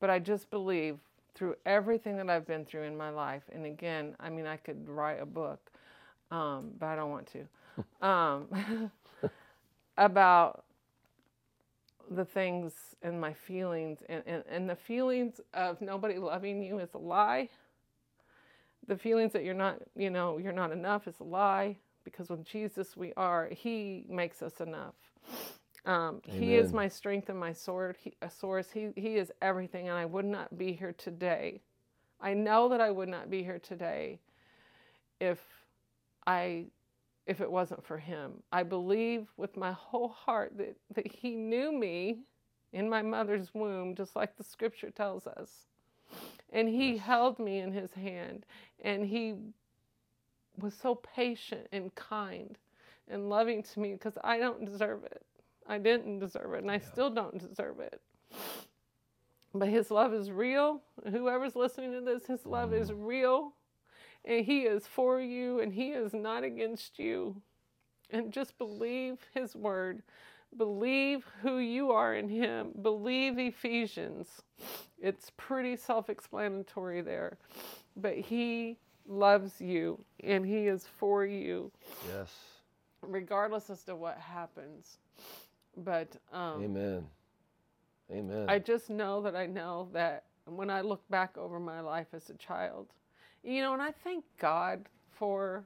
[0.00, 0.98] but I just believe
[1.34, 4.88] through everything that I've been through in my life, and again, I mean, I could
[4.88, 5.70] write a book,
[6.30, 8.90] um, but I don't want to, um,
[9.98, 10.64] about
[12.10, 16.94] the things and my feelings and, and, and the feelings of nobody loving you is
[16.94, 17.48] a lie.
[18.86, 22.44] The feelings that you're not you know you're not enough is a lie because with
[22.44, 24.94] jesus we are he makes us enough.
[25.84, 28.70] Um, he is my strength and my sword he, a source.
[28.72, 31.62] He, he is everything and i would not be here today.
[32.20, 34.20] I know that i would not be here today
[35.20, 35.40] if
[36.26, 36.66] i
[37.26, 38.42] if it wasn't for him.
[38.52, 42.20] I believe with my whole heart that, that he knew me
[42.72, 45.66] in my mother's womb, just like the scripture tells us.
[46.52, 48.46] And he held me in his hand
[48.82, 49.34] and he
[50.58, 52.56] was so patient and kind
[53.08, 55.22] and loving to me because I don't deserve it.
[55.68, 58.00] I didn't deserve it, and I still don't deserve it.
[59.54, 60.82] But His love is real.
[61.10, 62.96] Whoever's listening to this, His love is mm.
[62.98, 63.54] real,
[64.26, 67.40] and He is for you, and He is not against you.
[68.10, 70.02] And just believe His word.
[70.56, 72.72] Believe who you are in Him.
[72.82, 74.42] Believe Ephesians.
[74.98, 77.38] It's pretty self explanatory there.
[77.96, 81.70] But He loves you and He is for you.
[82.08, 82.32] Yes.
[83.02, 84.98] Regardless as to what happens.
[85.76, 87.06] But um, Amen.
[88.10, 88.46] Amen.
[88.48, 92.30] I just know that I know that when I look back over my life as
[92.30, 92.86] a child,
[93.46, 94.86] you know, and I thank God
[95.18, 95.64] for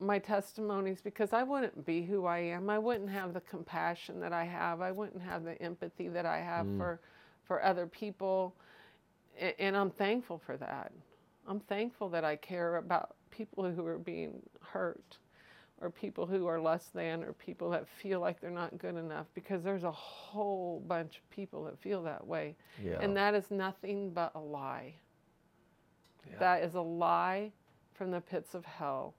[0.00, 2.70] my testimonies because I wouldn't be who I am.
[2.70, 4.80] I wouldn't have the compassion that I have.
[4.80, 6.78] I wouldn't have the empathy that I have mm.
[6.78, 7.00] for
[7.44, 8.54] for other people.
[9.58, 10.92] And I'm thankful for that.
[11.48, 15.18] I'm thankful that I care about people who are being hurt
[15.80, 19.26] or people who are less than or people that feel like they're not good enough
[19.34, 22.56] because there's a whole bunch of people that feel that way.
[22.84, 22.98] yeah.
[23.00, 24.94] And that is nothing but a lie.
[26.32, 26.38] Yeah.
[26.38, 27.52] That is a lie
[27.94, 29.14] from the pits of hell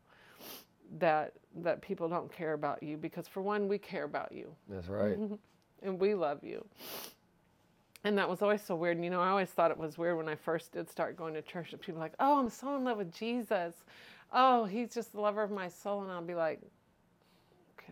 [0.98, 1.34] that
[1.64, 5.18] that people don't care about you because for one we care about you That's right.
[5.84, 6.66] and we love you.
[8.04, 8.96] And that was always so weird.
[8.96, 11.34] And, you know, I always thought it was weird when I first did start going
[11.34, 13.76] to church that people were like, oh, I'm so in love with Jesus.
[14.32, 16.02] Oh, he's just the lover of my soul.
[16.04, 16.62] And I'll be like,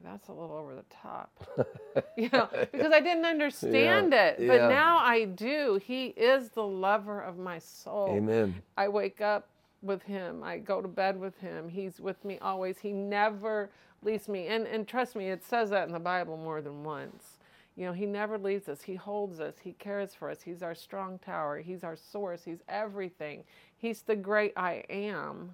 [0.03, 1.47] that's a little over the top.
[2.17, 4.37] you know, because I didn't understand it.
[4.37, 4.67] But yeah.
[4.67, 5.79] now I do.
[5.83, 8.09] He is the lover of my soul.
[8.11, 8.55] Amen.
[8.77, 9.47] I wake up
[9.81, 10.43] with him.
[10.43, 11.69] I go to bed with him.
[11.69, 12.77] He's with me always.
[12.79, 13.69] He never
[14.03, 14.47] leaves me.
[14.47, 17.37] And and trust me, it says that in the Bible more than once.
[17.77, 18.81] You know, he never leaves us.
[18.81, 19.53] He holds us.
[19.61, 20.41] He cares for us.
[20.41, 21.59] He's our strong tower.
[21.59, 22.43] He's our source.
[22.43, 23.43] He's everything.
[23.77, 25.51] He's the great I am,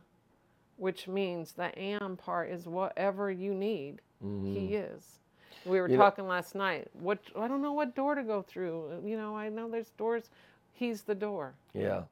[0.77, 3.99] which means the am part is whatever you need.
[4.23, 5.19] He is.
[5.65, 5.91] We were Mm-hmm.
[5.93, 6.87] You know- talking last night.
[6.93, 9.01] What I don't know what door to go through.
[9.05, 10.29] You know, I know there's doors.
[10.73, 11.53] He's the door.
[11.73, 12.03] Yeah.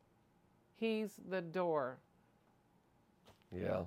[0.78, 1.97] He's the door.
[3.55, 3.82] Yeah.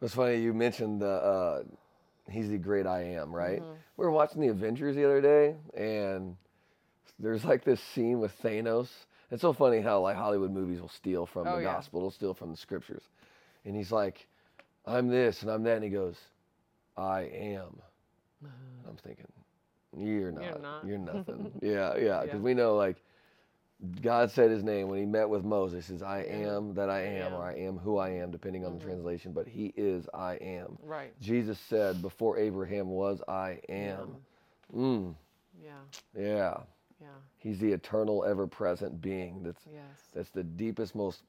[0.00, 1.62] It's funny you mentioned the uh,
[2.30, 3.60] he's the great I am, right?
[3.60, 3.72] Mm-hmm.
[3.96, 6.36] We were watching the Avengers the other day, and
[7.18, 8.88] there's like this scene with Thanos.
[9.30, 11.72] It's so funny how like Hollywood movies will steal from Oh, the yeah.
[11.74, 13.02] gospel, they'll steal from the scriptures,
[13.64, 14.26] and he's like,
[14.86, 16.16] "I'm this and I'm that," and he goes,
[16.98, 17.80] "I am."
[18.88, 19.26] I'm thinking,
[19.96, 20.60] "You're not.
[20.62, 22.44] not." You're nothing." yeah, yeah, because Yeah.
[22.44, 22.96] we know like
[24.00, 25.86] God said his name when he met with Moses.
[25.86, 26.56] He says, I Yeah.
[26.56, 27.24] am that I am, Yeah.
[27.26, 27.34] Mm-hmm.
[27.34, 30.78] or I am who I am, depending on the translation, but he is I am.
[30.82, 31.18] Right.
[31.20, 34.16] Jesus said, Before Abraham was, I am.
[34.74, 35.14] Mm,
[35.62, 35.84] Yeah.
[36.16, 36.60] yeah.
[37.00, 37.08] Yeah.
[37.38, 39.42] He's the eternal, ever present being.
[39.44, 40.10] That's, Yes.
[40.12, 41.22] that's the deepest, most,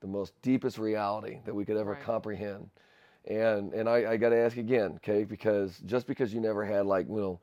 [0.00, 2.02] the most deepest reality that we could ever Right.
[2.02, 2.70] comprehend.
[3.26, 6.86] And, and I, I got to ask again, okay, because just because you never had
[6.86, 7.40] like, you know,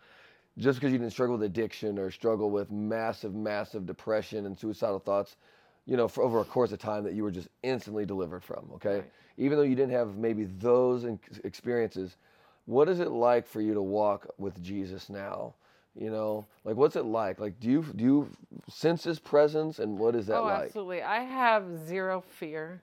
[0.58, 5.00] just because you didn't struggle with addiction or struggle with massive, massive depression and suicidal
[5.00, 5.38] thoughts,
[5.86, 8.70] you know, for over a course of time that you were just instantly delivered from,
[8.74, 8.96] okay?
[8.96, 9.12] Right.
[9.38, 11.06] Even though you didn't have maybe those
[11.46, 12.18] experiences,
[12.66, 15.56] what is it like for you to walk with Jesus now?
[15.96, 17.40] You know, like what's it like?
[17.40, 18.30] Like, do you do you
[18.70, 20.66] sense His presence, and what is that oh, like?
[20.66, 21.02] absolutely.
[21.02, 22.82] I have zero fear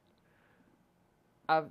[1.49, 1.71] of.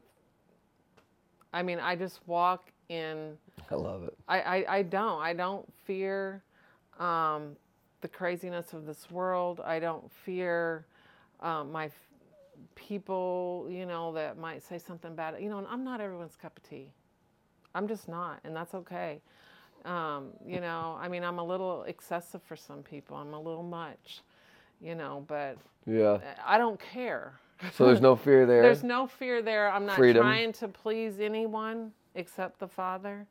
[1.56, 3.38] I mean, I just walk in.
[3.72, 4.14] I love it.
[4.28, 5.22] I, I, I don't.
[5.22, 6.44] I don't fear
[7.00, 7.56] um,
[8.02, 9.62] the craziness of this world.
[9.64, 10.86] I don't fear
[11.40, 11.94] um, my f-
[12.76, 15.36] people, you know, that might say something bad.
[15.40, 16.92] You know, and I'm not everyone's cup of tea.
[17.74, 19.22] I'm just not, and that's okay.
[19.86, 23.16] Um, you know, I mean, I'm a little excessive for some people.
[23.16, 24.22] I'm a little much,
[24.82, 26.20] you know, but Yeah.
[26.46, 27.40] I don't care.
[27.74, 28.62] So there's no fear there.
[28.62, 29.72] There's no fear there.
[29.72, 30.22] I'm not Freedom.
[30.22, 33.26] trying to please anyone except the Father,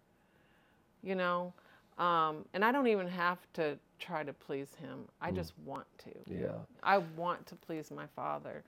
[1.02, 1.52] you know.
[1.98, 5.04] Um, and I don't even have to try to please Him.
[5.20, 6.10] I just want to.
[6.26, 6.48] yeah.
[6.82, 8.64] I want to please my Father.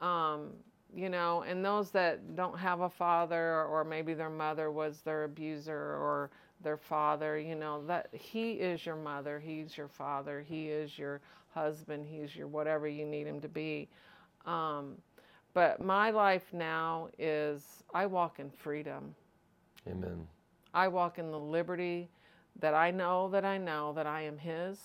[0.00, 0.50] Um,
[0.94, 5.24] you know, and those that don't have a father, or maybe their mother was their
[5.24, 6.30] abuser, or
[6.62, 11.20] their father, you know, that He is your mother, He's your father, He is your
[11.52, 13.88] husband, He's your whatever you need Him to be.
[14.46, 14.96] Um,
[15.54, 19.14] but my life now is I walk in freedom.
[19.88, 20.26] Amen.
[20.72, 22.08] I walk in the liberty
[22.60, 24.78] that I know that I know that I am His.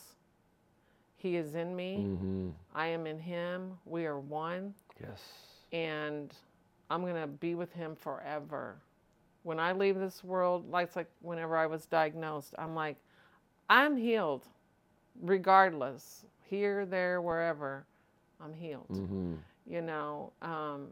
[1.17, 2.05] He is in me.
[2.07, 2.49] Mm-hmm.
[2.73, 3.73] I am in Him.
[3.85, 4.73] We are one.
[5.01, 5.21] Yes.
[5.73, 6.33] And
[6.89, 8.77] I'm going to be with Him forever.
[9.43, 12.97] When I leave this world, like, like whenever I was diagnosed, I'm like,
[13.69, 14.45] I'm healed
[15.21, 16.25] regardless.
[16.49, 17.85] Here, there, wherever,
[18.43, 19.35] I'm healed Mm-hmm.
[19.69, 20.89] You know um,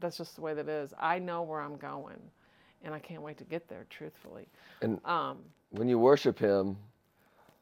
[0.00, 0.94] that's just the way that is.
[0.98, 2.20] I know where I'm going,
[2.82, 3.86] and I can't wait to get there.
[3.90, 4.48] Truthfully,
[4.82, 5.38] And um,
[5.70, 6.76] when you worship Him,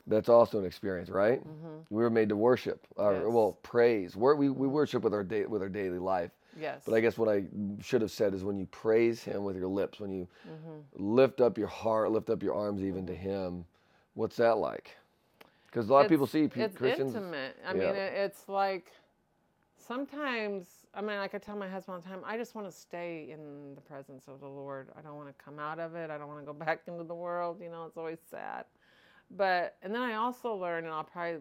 [0.06, 1.42] that's also an experience, right?
[1.46, 1.84] mhm.
[1.90, 3.30] We were made to worship, or Yes.
[3.30, 4.16] well, praise.
[4.16, 6.32] We we worship with our day with our daily life.
[6.56, 7.44] yes, But I guess what I
[7.80, 11.40] should have said is when you praise Him with your lips, when you hmm lift
[11.40, 13.64] up your heart, lift up your arms even to Him,
[14.14, 14.96] what's that like?
[15.76, 17.14] Because a lot of people see pe- it's Christians.
[17.14, 17.54] intimate.
[17.62, 17.80] I Yeah.
[17.80, 18.90] mean, it, it's like
[19.76, 20.86] sometimes.
[20.94, 23.28] I mean, I could tell my husband all the time, I just want to stay
[23.30, 24.88] in the presence of the Lord.
[24.96, 26.08] I don't want to come out of it.
[26.08, 27.60] I don't want to go back into the world.
[27.60, 28.64] You know, it's always sad.
[29.30, 31.40] But and then I also learned, and I'll probably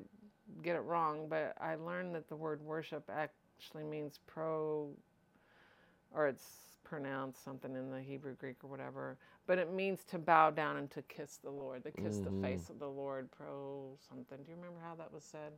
[0.62, 4.90] get it wrong, but I learned that the word worship actually means pro,
[6.14, 9.18] or it's pronounced something in the Hebrew, Greek, or whatever.
[9.48, 12.24] But it means to bow down and to kiss the Lord, to kiss Mhm.
[12.24, 13.30] the face of the Lord.
[13.32, 14.38] Pro something.
[14.44, 15.52] Do you remember how that was said?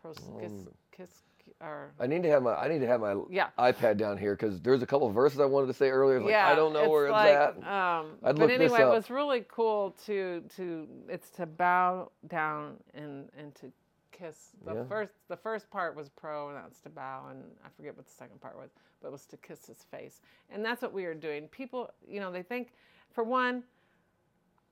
[0.00, 1.24] Pro kiss, Um, kiss,
[1.60, 3.50] or I need to have my I need to have my yeah.
[3.58, 6.20] iPad down here because there's a couple of verses I wanted to say earlier.
[6.20, 7.56] Like, yeah, I don't know where it's like, at.
[7.66, 13.28] Um, I'd but anyway, it was really cool to to it's to bow down and
[13.36, 13.72] and to
[14.18, 14.50] kiss.
[14.64, 14.84] The Yeah.
[14.84, 18.12] first the first part was pro, and that's to bow, and I forget what the
[18.12, 21.14] second part was, but it was to kiss his face, and that's what we are
[21.14, 21.48] doing.
[21.48, 22.72] People, you know, they think,
[23.12, 23.62] for one.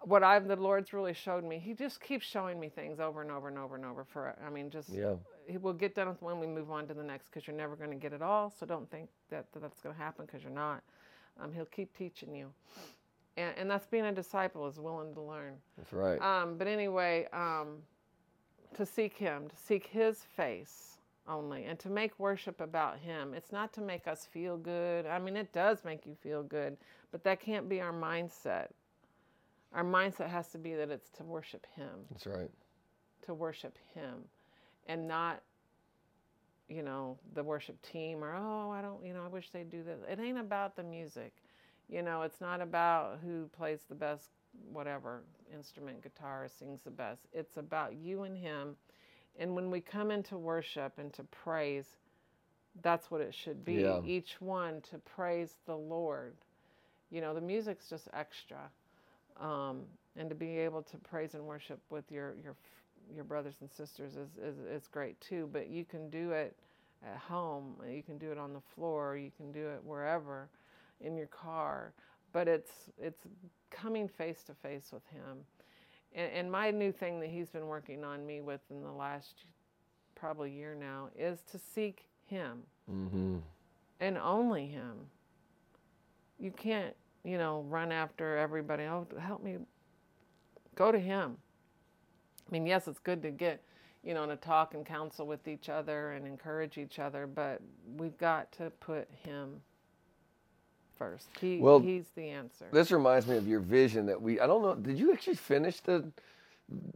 [0.03, 3.31] What I've the Lord's really showed me, He just keeps showing me things over and
[3.31, 4.05] over and over and over.
[4.05, 5.15] For I mean, just Yeah,
[5.49, 7.77] he will get done with one, we move on to the next because you're never
[7.77, 8.51] going to get it all.
[8.51, 10.83] So don't think that, that that's going to happen because you're not.
[11.41, 12.53] Um, he'll keep teaching you.
[13.39, 15.55] And, and that's being a disciple is willing to learn.
[15.79, 16.21] that's right.
[16.21, 17.79] Um, but anyway, um,
[18.77, 20.99] to seek him, to seek his face
[21.29, 23.35] only, and to make worship about him.
[23.35, 25.07] It's not to make us feel good.
[25.07, 26.77] I mean, it does make you feel good,
[27.13, 28.69] but that can't be our mindset.
[29.75, 32.51] Our mindset has to be that it's to worship him that's right.
[33.27, 34.25] to worship him
[34.87, 35.43] and not
[36.69, 39.83] you know the worship team or oh i don't you know i wish they'd do
[39.83, 41.33] this it ain't about the music
[41.89, 44.31] you know it's not about who plays the best
[44.73, 45.23] whatever
[45.55, 48.77] instrument guitar sings the best it's about you and him
[49.39, 51.87] and when we come into worship and to praise
[52.83, 54.01] that's what it should be Yeah.
[54.05, 56.35] each one to praise the lord
[57.11, 58.71] you know the music's just extra
[59.41, 59.83] um,
[60.17, 62.57] and to be able to praise and worship with your your
[63.15, 65.49] your brothers and sisters is, is is great too.
[65.53, 66.57] But you can do it
[67.07, 67.77] at home.
[67.89, 69.17] You can do it on the floor.
[69.17, 70.49] You can do it wherever,
[71.01, 71.93] in your car.
[72.37, 73.23] But it's it's
[73.71, 75.39] coming face to face with Him.
[76.15, 79.45] And, and my new thing that He's been working on me with in the last
[80.15, 82.59] probably year now is to seek Him
[82.93, 83.37] Mm-hmm.
[84.01, 84.97] and only Him.
[86.39, 88.83] You can't, you know, run after everybody.
[88.85, 89.57] Oh, help me.
[90.75, 91.39] Go to Him.
[92.47, 93.63] I mean, yes, it's good to get,
[94.05, 97.63] you know, to talk and counsel with each other and encourage each other, but
[97.97, 99.63] we've got to put Him
[100.99, 101.29] first.
[101.41, 102.67] He, Well, he's the answer.
[102.73, 104.41] This reminds me of your vision that we.
[104.41, 104.75] I don't know.
[104.75, 106.05] Did you actually finish the?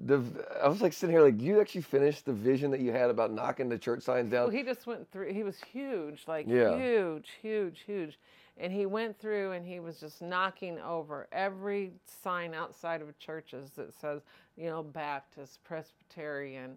[0.04, 0.20] The
[0.60, 3.32] I was like sitting here like, you actually finished the vision that you had about
[3.32, 4.42] knocking the church signs down.
[4.44, 5.32] Well, he just went through.
[5.32, 6.76] He was huge, like Yeah.
[6.76, 8.18] huge, huge, huge.
[8.58, 13.70] And he went through and he was just knocking over every sign outside of churches
[13.76, 14.22] that says,
[14.56, 16.76] you know, Baptist, Presbyterian,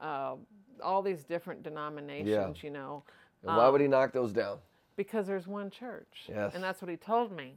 [0.00, 0.36] uh,
[0.82, 2.52] all these different denominations, Yeah.
[2.62, 3.04] you know,
[3.46, 4.58] and why would um, he knock those down?
[4.96, 6.24] Because there's one church.
[6.28, 6.54] Yes.
[6.54, 7.54] And that's what he told me.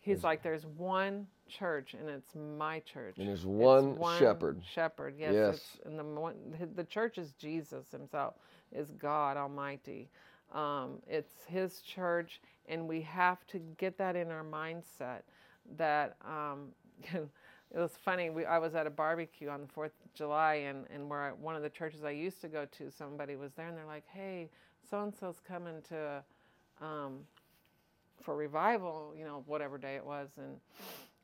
[0.00, 3.14] He's like, there's one church and it's my church.
[3.18, 4.60] And there's It's one shepherd.
[4.74, 5.32] Shepherd, yes.
[5.34, 5.60] Yes.
[5.84, 6.34] And the one,
[6.74, 8.34] the church is Jesus Himself,
[8.72, 10.10] is God Almighty.
[10.52, 15.22] Um, it's His church, and we have to get that in our mindset.
[15.76, 16.68] That um,
[17.14, 18.28] it was funny.
[18.30, 21.32] We, I was at a barbecue on the Fourth of July, and and where I,
[21.32, 24.04] one of the churches I used to go to, somebody was there, and they're like,
[24.12, 24.50] "Hey,
[24.90, 26.22] so and so's coming to."
[26.82, 27.20] Um,
[28.22, 30.56] for revival, you know, whatever day it was, and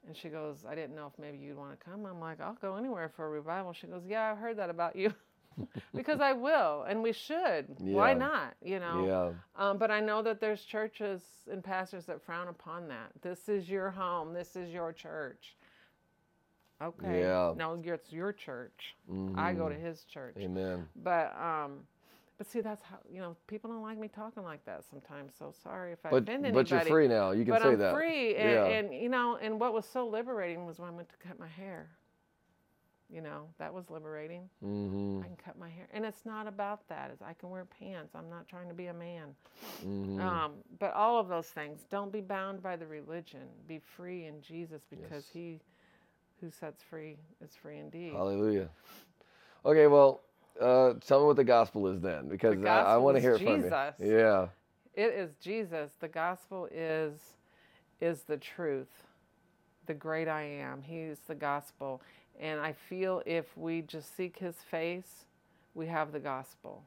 [0.07, 2.07] and she goes, I didn't know if maybe you'd want to come.
[2.07, 3.73] I'm like, I'll go anywhere for a revival.
[3.73, 5.13] She goes, Yeah, I've heard that about you,
[5.95, 7.67] because I will, and we should.
[7.81, 8.55] Why not?
[8.63, 9.05] You know.
[9.07, 9.33] Yeah.
[9.63, 13.11] Um, but I know that there's churches and pastors that frown upon that.
[13.23, 14.33] This is your home.
[14.33, 15.57] This is your church.
[16.81, 17.21] Okay.
[17.21, 17.55] Yeah.
[17.57, 18.95] No, it's your church.
[19.37, 19.81] I go to Mhm.
[19.83, 20.37] his church.
[20.39, 20.89] Amen.
[20.97, 21.87] But um,
[22.39, 25.33] but see, that's how you know people don't like me talking like that sometimes.
[25.39, 26.53] So sorry if I But offend anybody.
[26.53, 27.33] but you're free now.
[27.33, 27.95] You can but say I'm that.
[27.95, 28.65] free, and, Yeah.
[28.67, 31.49] and you know, and what was so liberating was when I went to cut my
[31.49, 31.89] hair.
[33.11, 34.51] You know, that was liberating.
[34.63, 35.23] Mm-hmm.
[35.23, 37.11] I can cut my hair, and it's not about that.
[37.11, 38.15] It's I can wear pants.
[38.15, 39.35] I'm not trying to be a man.
[39.83, 40.21] Mm-hmm.
[40.21, 41.87] Um, but all of those things.
[41.91, 43.49] Don't be bound by the religion.
[43.67, 45.31] Be free in Jesus, because Yes.
[45.33, 45.61] He
[46.43, 48.13] who sets free is free indeed.
[48.13, 48.69] Hallelujah.
[49.65, 50.21] Okay, well,
[50.61, 53.39] uh, tell me what the gospel is then, because I, I want to hear it
[53.39, 53.69] Jesus.
[53.69, 54.19] from you.
[54.19, 54.49] Yeah.
[54.95, 55.93] It is Jesus.
[56.01, 57.21] The gospel is
[58.01, 58.89] is the truth.
[59.87, 60.83] The great I am.
[60.83, 62.03] He's the gospel.
[62.41, 65.25] And I feel if we just seek his face,
[65.75, 66.83] we have the gospel.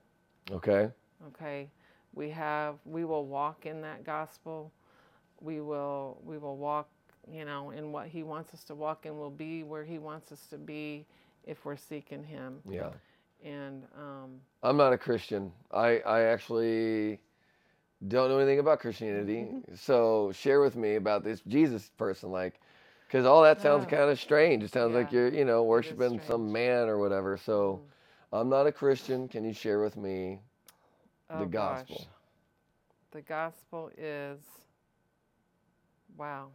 [0.52, 0.90] Okay.
[1.30, 1.70] Okay.
[2.14, 4.72] We have we will walk in that gospel.
[5.40, 6.90] We will we will walk,
[7.32, 9.18] you know, in what he wants us to walk in.
[9.18, 11.06] We'll be where he wants us to be
[11.46, 12.60] if we're seeking him.
[12.70, 12.90] Yeah.
[13.44, 15.52] And um, I'm not a Christian.
[15.72, 17.20] I, I actually
[18.08, 19.50] don't know anything about Christianity.
[19.76, 22.60] so share with me about this Jesus person, like,
[23.08, 23.90] because all that sounds Yeah.
[23.90, 24.64] kind of strange.
[24.64, 27.38] It sounds like you're, you know, worshiping some man or whatever.
[27.38, 27.82] So
[28.32, 29.28] I'm not a Christian.
[29.28, 30.40] Can you share with me
[31.34, 31.98] the oh, gospel?
[31.98, 32.08] gosh.
[33.12, 34.40] The gospel is
[36.18, 36.50] wow.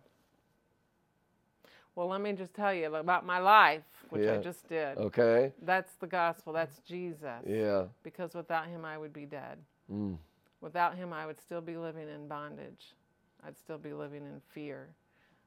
[1.96, 4.98] Well, let me just tell you about my life, which I just did.
[4.98, 5.52] Okay.
[5.62, 6.52] That's the gospel.
[6.52, 7.42] That's Jesus.
[7.46, 7.84] Yeah.
[8.02, 9.58] Because without him, I would be dead.
[9.90, 10.18] Mm.
[10.60, 12.94] Without him, I would still be living in bondage.
[13.46, 14.88] I'd still be living in fear.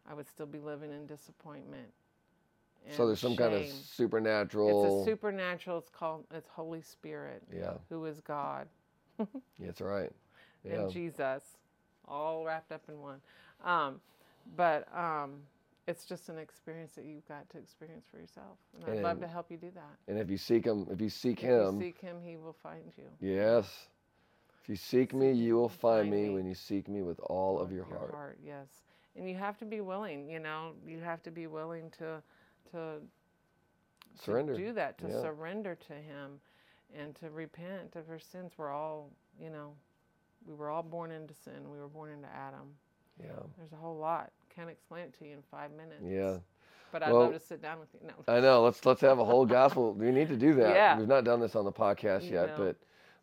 [0.09, 1.87] I would still be living in disappointment.
[2.91, 5.01] So there's some kind of supernatural.
[5.01, 5.77] It's a supernatural.
[5.77, 6.23] It's called.
[6.33, 7.73] It's Holy Spirit, yeah.
[7.89, 8.67] who is God.
[9.59, 10.11] That's right.
[10.63, 10.75] Yeah.
[10.75, 11.43] and Jesus,
[12.07, 13.19] all wrapped up in one.
[13.63, 13.99] Um,
[14.55, 15.41] but um,
[15.89, 19.27] it's just an experience that you've got to experience for yourself, and I'd love to
[19.27, 19.95] help you do that.
[20.07, 22.55] And if you seek him, if you seek If him, you seek Him, He will
[22.63, 23.05] find you.
[23.19, 23.87] yes.
[24.61, 26.35] If you seek me, you will find find me me.
[26.35, 28.11] when you seek me with all of with your heart.
[28.11, 28.37] heart.
[28.45, 28.67] yes.
[29.15, 30.29] And you have to be willing.
[30.29, 32.21] You know, you have to be willing to
[32.71, 33.01] to
[34.25, 35.21] to do that, to Yeah.
[35.21, 36.39] surrender to Him,
[36.93, 38.53] and to repent of our sins.
[38.57, 39.09] We're all,
[39.39, 39.73] you know,
[40.45, 41.69] we were all born into sin.
[41.71, 42.75] We were born into Adam.
[43.21, 43.31] Yeah.
[43.57, 44.31] There's a whole lot.
[44.59, 46.03] Can't explain it to you in five minutes.
[46.05, 46.39] Yeah.
[46.91, 48.01] But I'd Well- love to sit down with you.
[48.05, 48.13] No.
[48.33, 48.61] I know.
[48.63, 49.93] Let's let's have a whole gospel.
[49.97, 50.75] We need to do that.
[50.75, 50.97] Yeah.
[50.99, 52.65] We've not done this on the podcast You yet, know.
[52.65, 52.75] but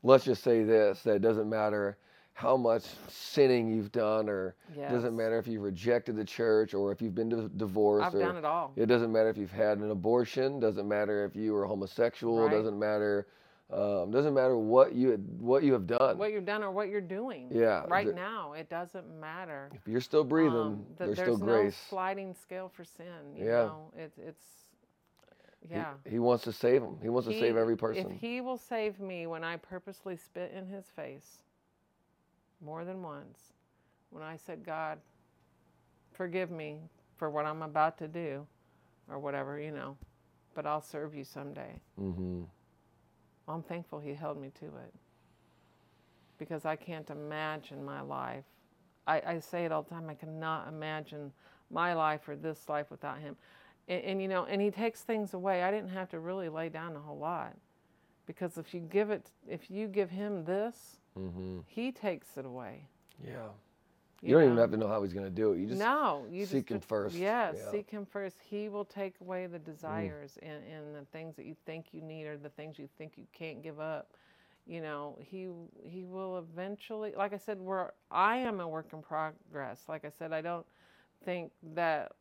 [0.03, 1.99] let's just say this: that it doesn't matter
[2.33, 6.91] how much sinning you've done, or it doesn't matter if you've rejected the church, or
[6.93, 8.73] if you've been di- divorced, I've or done it all.
[8.77, 10.59] it doesn't matter if you've had an abortion.
[10.59, 12.41] Doesn't matter if you were homosexual.
[12.45, 12.51] Right.
[12.51, 13.27] Doesn't matter.
[13.69, 16.19] Um, doesn't matter what you what you have done.
[16.19, 17.49] What you've done or what you're doing.
[17.51, 19.71] Yeah, Right the- now, it doesn't matter.
[19.75, 21.77] if you're still breathing, Um, th- there's, there's still no grace.
[21.77, 23.35] sliding scale for sin.
[23.35, 23.65] You Yeah.
[23.67, 24.69] know, it's it's
[25.63, 25.95] He- yeah.
[26.09, 26.97] He, wants to save him.
[27.03, 28.13] He wants to save every person.
[28.13, 31.43] If he will save me when I purposely spit in his face
[32.61, 33.53] more than once,
[34.11, 35.01] when I said, God,
[36.13, 36.79] forgive me
[37.17, 38.47] for what I'm about to do,
[39.11, 39.97] or whatever, you know,
[40.55, 41.81] but I'll serve you someday.
[43.49, 44.93] I'm thankful he held me to it
[46.39, 48.45] because I can't imagine my life.
[49.07, 50.11] I, I say it all the time.
[50.11, 51.33] I cannot imagine
[51.71, 53.37] my life or this life without him.
[53.89, 55.63] And, and you know, and he takes things away.
[55.63, 57.55] I didn't have to really lay down a whole lot
[58.27, 62.89] because if you give it, if you give him this, hmm he takes it away.
[63.25, 63.49] Yeah.
[64.23, 65.59] You, don't even have to know how he's going to do it.
[65.59, 67.15] You just no, you seek just him first.
[67.17, 67.65] Yes, Yeah.
[67.65, 67.71] Mm.
[67.71, 68.39] seek him first.
[68.43, 72.25] He will take away the desires and, and the things that you think you need
[72.27, 74.11] or the things you think you can't give up.
[74.67, 75.49] You know, he
[75.85, 77.13] he will eventually.
[77.17, 79.85] Like I said, we're I am a work in progress.
[79.89, 80.67] Like I said, I don't
[81.25, 82.13] think that.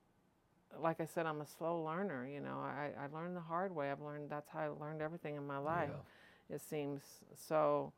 [0.78, 2.28] Like I said, I'm a slow learner.
[2.28, 3.90] You know, I I learned the hard way.
[3.90, 5.90] I've learned that's how I learned everything in my life.
[6.50, 7.02] It seems
[7.34, 7.94] so.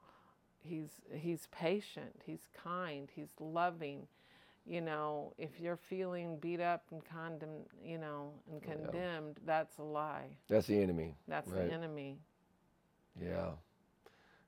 [0.67, 2.21] He's he's patient.
[2.25, 3.09] He's kind.
[3.15, 4.07] He's loving
[4.67, 8.75] you know, if you're feeling beat up and condemned, you know, and Yeah.
[8.75, 10.35] condemned, that's a lie.
[10.49, 11.15] That's the enemy.
[11.27, 11.67] That's Right.
[11.67, 12.19] the enemy.
[13.19, 13.53] Yeah.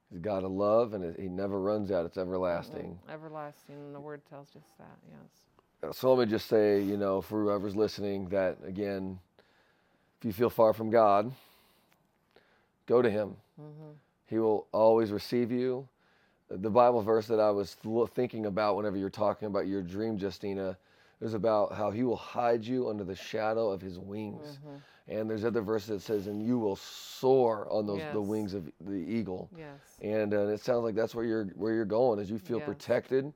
[0.10, 2.06] He's God of love, and it, he never runs out.
[2.06, 3.00] It's everlasting.
[3.06, 5.96] Mm, Everlasting, and the word tells just that, yes.
[5.96, 9.20] So let me just say, you know, for whoever's listening, that again,
[10.20, 11.32] if you feel far from God,
[12.88, 13.38] go to Him.
[13.56, 13.92] hmm
[14.26, 15.88] He will always receive you.
[16.50, 17.76] The Bible verse that I was
[18.14, 20.78] thinking about whenever you're talking about your dream, Justina,
[21.22, 24.60] is about how He will hide you under the shadow of His wings.
[24.64, 24.78] hmm
[25.08, 28.72] And there's other verses that says, "And you will soar on those the wings of
[28.82, 29.98] the eagle." Yes.
[30.02, 32.20] And uh, it sounds like that's where you're where you're going.
[32.20, 32.66] Is you feel Yes.
[32.66, 33.34] protected,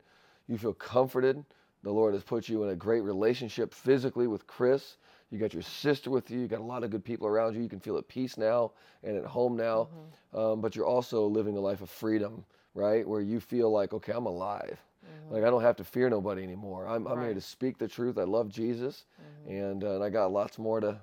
[0.47, 1.43] you feel comforted.
[1.83, 4.97] The Lord has put you in a great relationship physically with Chris.
[5.31, 6.39] You got your sister with you.
[6.39, 7.61] You got a lot of good people around you.
[7.61, 8.71] You can feel at peace now
[9.03, 9.89] and at home now.
[10.33, 10.37] Mm-hmm.
[10.37, 13.07] Um, but you're also living a life of freedom, right?
[13.07, 14.79] Where you feel like, okay, I'm alive.
[15.05, 15.31] Mhm.
[15.31, 16.87] Like I don't have to fear nobody anymore.
[16.87, 18.17] I'm, I'm here to speak the truth.
[18.17, 19.05] I love Jesus,
[19.47, 19.71] Mhm.
[19.71, 20.99] and, uh, and I got lots more to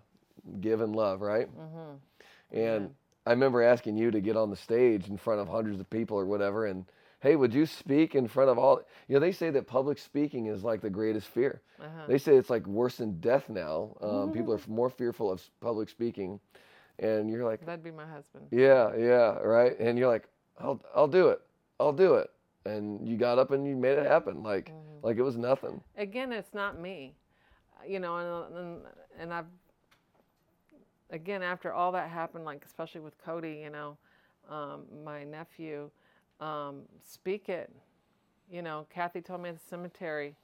[0.61, 1.49] give and love, right?
[1.57, 1.99] Mhm.
[2.53, 2.95] And.
[3.27, 6.17] I remember asking you to get on the stage in front of hundreds of people
[6.19, 6.87] or whatever, and
[7.21, 8.81] hey, would you speak in front of all?
[9.09, 11.61] You know, they say that public speaking is like the greatest fear.
[11.79, 12.07] Uh-huh.
[12.09, 13.95] They say it's like worse than death now.
[14.01, 16.41] Um, people are more fearful of public speaking,
[16.99, 18.47] and you're like, That'd be my husband.
[18.51, 19.79] yeah, yeah, right.
[19.79, 20.27] And you're like,
[20.59, 21.43] I'll, I'll do it,
[21.81, 22.31] I'll do it.
[22.67, 25.07] and you got up and you made it happen like Mm-hmm.
[25.07, 25.81] like it was nothing.
[25.97, 27.15] again, it's not me,
[27.89, 28.81] you know, and and,
[29.19, 29.47] and I've
[31.11, 33.97] again after all that happened, like especially with Cody, you know,
[34.49, 35.91] um, my nephew,
[36.41, 37.71] um, speak it.
[38.51, 40.37] You know, Kathy told me at the cemetery,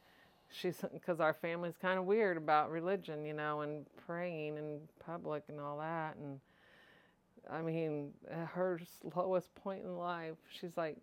[0.51, 5.43] she's because our family's kind of weird about religion, you know, and praying in public
[5.49, 6.41] and all that, and
[7.51, 8.81] I mean, at her
[9.15, 10.97] lowest point in life, she's like,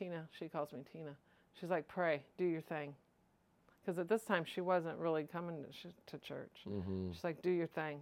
[0.00, 1.14] Tina, she calls me Tina.
[1.60, 2.94] She's like, pray, do your thing.
[3.80, 6.58] Because at this time, she wasn't really coming to, sh- to church.
[6.68, 7.12] Mm-hmm.
[7.12, 8.00] She's like, do your thing,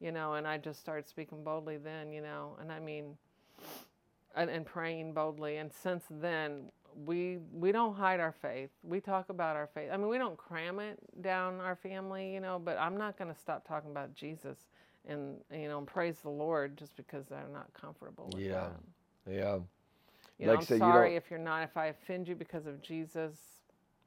[0.00, 0.34] you know.
[0.34, 2.56] And I just started speaking boldly then, you know.
[2.60, 3.16] And I mean,
[4.36, 5.56] and, and praying boldly.
[5.58, 6.70] And since then,
[7.06, 8.70] we we don't hide our faith.
[8.82, 9.90] We talk about our faith.
[9.92, 12.60] I mean, we don't cram it down our family, you know.
[12.62, 14.58] But I'm not going to stop talking about Jesus
[15.08, 18.68] and you know and praise the Lord just because I'm not comfortable with Yeah.
[19.26, 19.32] that.
[19.34, 19.58] Yeah.
[20.38, 21.62] You know, Like I'm you sorry don't- if you're not.
[21.62, 23.36] If I offend you because of Jesus,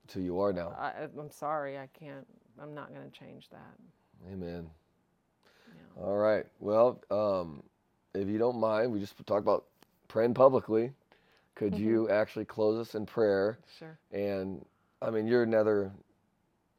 [0.10, 0.70] To you are now.
[0.78, 1.78] I, I'm sorry.
[1.78, 2.26] I can't.
[2.62, 3.76] I'm not going to change that.
[4.32, 4.70] Amen.
[5.76, 6.04] Yeah.
[6.04, 6.46] All right.
[6.60, 7.64] Well, um,
[8.14, 9.66] if you don't mind, we just talk about
[10.08, 10.92] praying publicly.
[11.56, 11.84] Could Mm-hmm.
[11.84, 13.58] you actually close us in prayer?
[13.80, 13.98] Sure.
[14.12, 14.66] And
[15.02, 15.92] I mean, you're another.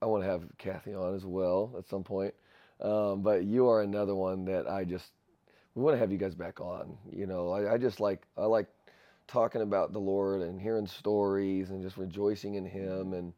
[0.01, 2.33] I want to have Kathy on as well at some point,
[2.81, 5.11] um, but you are another one that I just
[5.75, 6.97] we want to have you guys back on.
[7.11, 8.69] You know, I, I just like I like
[9.29, 13.15] talking about the Lord and hearing stories and just rejoicing in Him, mm-hmm.
[13.15, 13.33] and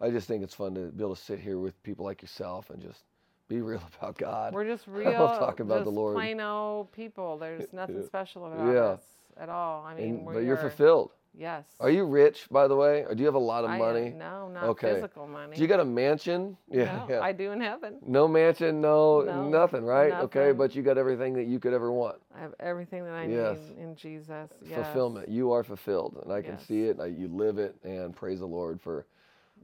[0.00, 2.70] I just think it's fun to be able to sit here with people like yourself
[2.70, 3.02] and just
[3.48, 4.54] be real about God.
[4.54, 5.12] We're just I real.
[5.12, 6.14] love talking about the just Lord.
[6.14, 7.38] Plain old people.
[7.38, 8.80] There's nothing special about Yeah.
[8.80, 9.02] us
[9.36, 9.84] at all.
[9.84, 11.10] I mean, And- but you're fulfilled.
[11.32, 11.64] Yes.
[11.78, 13.78] Are you rich, by the way, or do you have a lot of I am-
[13.80, 14.10] money?
[14.10, 14.94] no, not Okay.
[14.94, 15.54] physical money.
[15.56, 16.56] Do you got a mansion?
[16.68, 17.98] no, I do in heaven.
[18.04, 20.12] No mansion, no, No, nothing, right?
[20.12, 22.16] Okay, but you got everything that you could ever want.
[22.34, 23.58] I have everything that I Yes.
[23.58, 24.50] need in Jesus.
[24.62, 24.84] Yes.
[24.86, 25.28] Fulfillment.
[25.28, 26.66] You are fulfilled, and I can Yes.
[26.66, 26.98] see it.
[27.00, 29.06] I, you live it, and praise the Lord for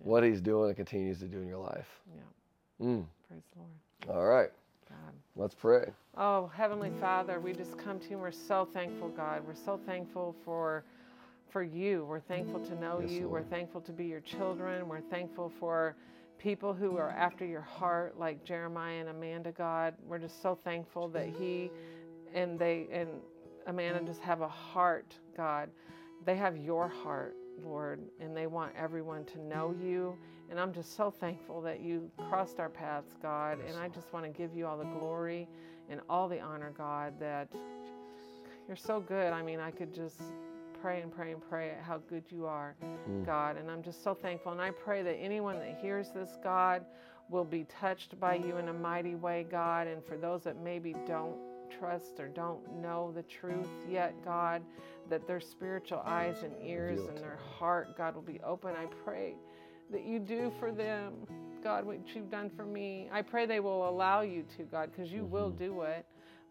[0.04, 2.00] what He's doing and continues to do in your life.
[2.14, 2.86] Yeah.
[2.86, 3.04] Mm.
[3.28, 4.18] Praise the Lord.
[4.20, 4.50] All right,
[4.88, 5.14] God.
[5.34, 5.90] let's pray.
[6.16, 9.44] Oh, Heavenly Father, we just come to you and we're so thankful, God.
[9.44, 10.84] We're so thankful for
[11.50, 12.04] for you.
[12.04, 13.28] We're thankful to know Yes, you.
[13.28, 13.32] Lord.
[13.32, 14.88] We're thankful to be your children.
[14.88, 15.96] We're thankful for
[16.38, 19.94] people who are after your heart, like Jeremiah and Amanda, God.
[20.06, 21.70] We're just so thankful that he
[22.34, 23.08] and they and
[23.66, 25.70] Amanda just have a heart, God.
[26.24, 30.16] They have your heart, Lord, and they want everyone to know you.
[30.50, 33.58] And I'm just so thankful that you crossed our paths, God.
[33.60, 35.48] Yes, and I just want to give you all the glory
[35.88, 37.48] and all the honor, God, that
[38.68, 39.32] you're so good.
[39.32, 40.20] I mean, I could just
[40.80, 42.76] pray and pray and pray at how good you are,
[43.08, 43.24] Mm.
[43.26, 43.56] God.
[43.56, 44.52] And I'm just so thankful.
[44.52, 46.84] And I pray that anyone that hears this, God,
[47.28, 49.86] will be touched by you in a mighty way, God.
[49.86, 51.36] And for those that maybe don't
[51.78, 54.62] trust or don't know the truth yet, God,
[55.10, 58.74] that their spiritual eyes and ears and their heart, God, will be open.
[58.76, 59.34] I pray
[59.90, 61.14] that you do for them,
[61.62, 63.08] God, what you've done for me.
[63.12, 65.64] I pray they will allow you to, God, because you will Mm-hmm.
[65.64, 66.06] do it.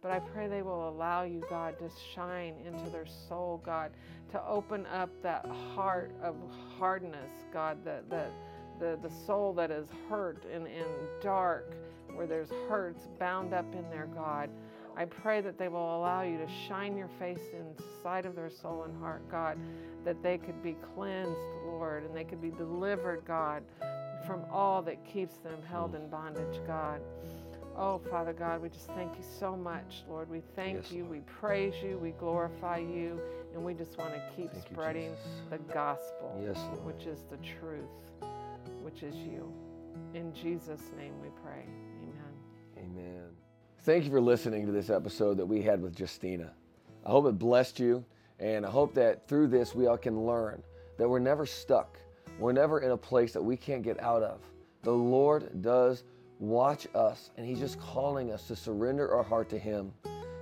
[0.05, 3.89] But I pray they will allow you, God, to shine into their soul, God,
[4.33, 6.35] to open up that heart of
[6.77, 8.29] hardness, God, that that
[8.79, 10.85] the, the soul that is hurt and, and
[11.23, 11.73] dark,
[12.13, 14.51] where there's hurts bound up in there, God.
[14.95, 18.83] I pray that they will allow you to shine your face inside of their soul
[18.83, 19.57] and heart, God,
[20.03, 21.35] that they could be cleansed,
[21.65, 23.63] Lord, and they could be delivered, God,
[24.27, 27.01] from all that keeps them held in bondage, God.
[27.77, 30.29] Oh, Father God, we just thank you so much, Lord.
[30.29, 31.11] We thank Yes, you, Lord.
[31.11, 33.19] we praise you, we glorify you,
[33.53, 35.27] and we just want to keep Thank spreading Jesus.
[35.49, 37.89] the gospel, Yes, which is the truth,
[38.81, 39.51] which is you.
[40.13, 41.65] In Jesus' name we pray.
[42.01, 42.95] Amen.
[42.97, 43.23] Amen.
[43.81, 46.53] Thank you for listening to this episode that we had with Justina.
[47.05, 48.05] I hope it blessed you,
[48.39, 50.63] and I hope that through this we all can learn
[50.97, 51.99] that we're never stuck.
[52.39, 54.39] We're never in a place that we can't get out of.
[54.83, 56.03] The Lord does
[56.39, 59.91] watch us, and He's just calling us to surrender our heart to Him.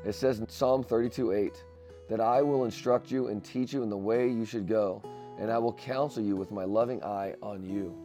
[0.05, 1.63] It says in Psalm 32 8
[2.09, 5.01] that I will instruct you and teach you in the way you should go,
[5.39, 7.95] and I will counsel you with my loving eye on you.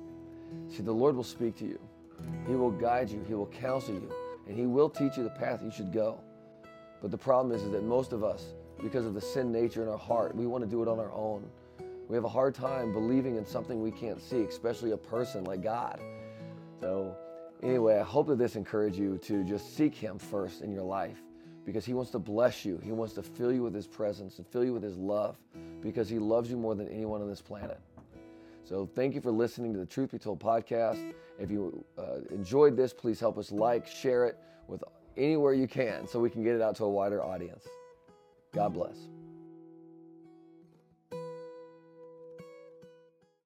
[0.68, 1.80] See, the Lord will speak to you.
[2.46, 4.10] He will guide you, He will counsel you,
[4.46, 6.20] and He will teach you the path you should go.
[7.00, 9.88] But the problem is, is that most of us, because of the sin nature in
[9.88, 11.48] our heart, we want to do it on our own.
[12.08, 15.62] We have a hard time believing in something we can't see, especially a person like
[15.62, 16.00] God.
[16.80, 17.14] So,
[17.62, 21.22] anyway, I hope that this encouraged you to just seek Him first in your life
[21.64, 22.80] because He wants to bless you.
[22.82, 25.36] He wants to fill you with His presence and fill you with His love
[25.80, 27.80] because He loves you more than anyone on this planet.
[28.64, 31.14] So thank you for listening to the Truth Be Told podcast.
[31.38, 34.82] If you uh, enjoyed this, please help us like, share it with
[35.16, 37.66] anywhere you can so we can get it out to a wider audience.
[38.52, 38.96] God bless.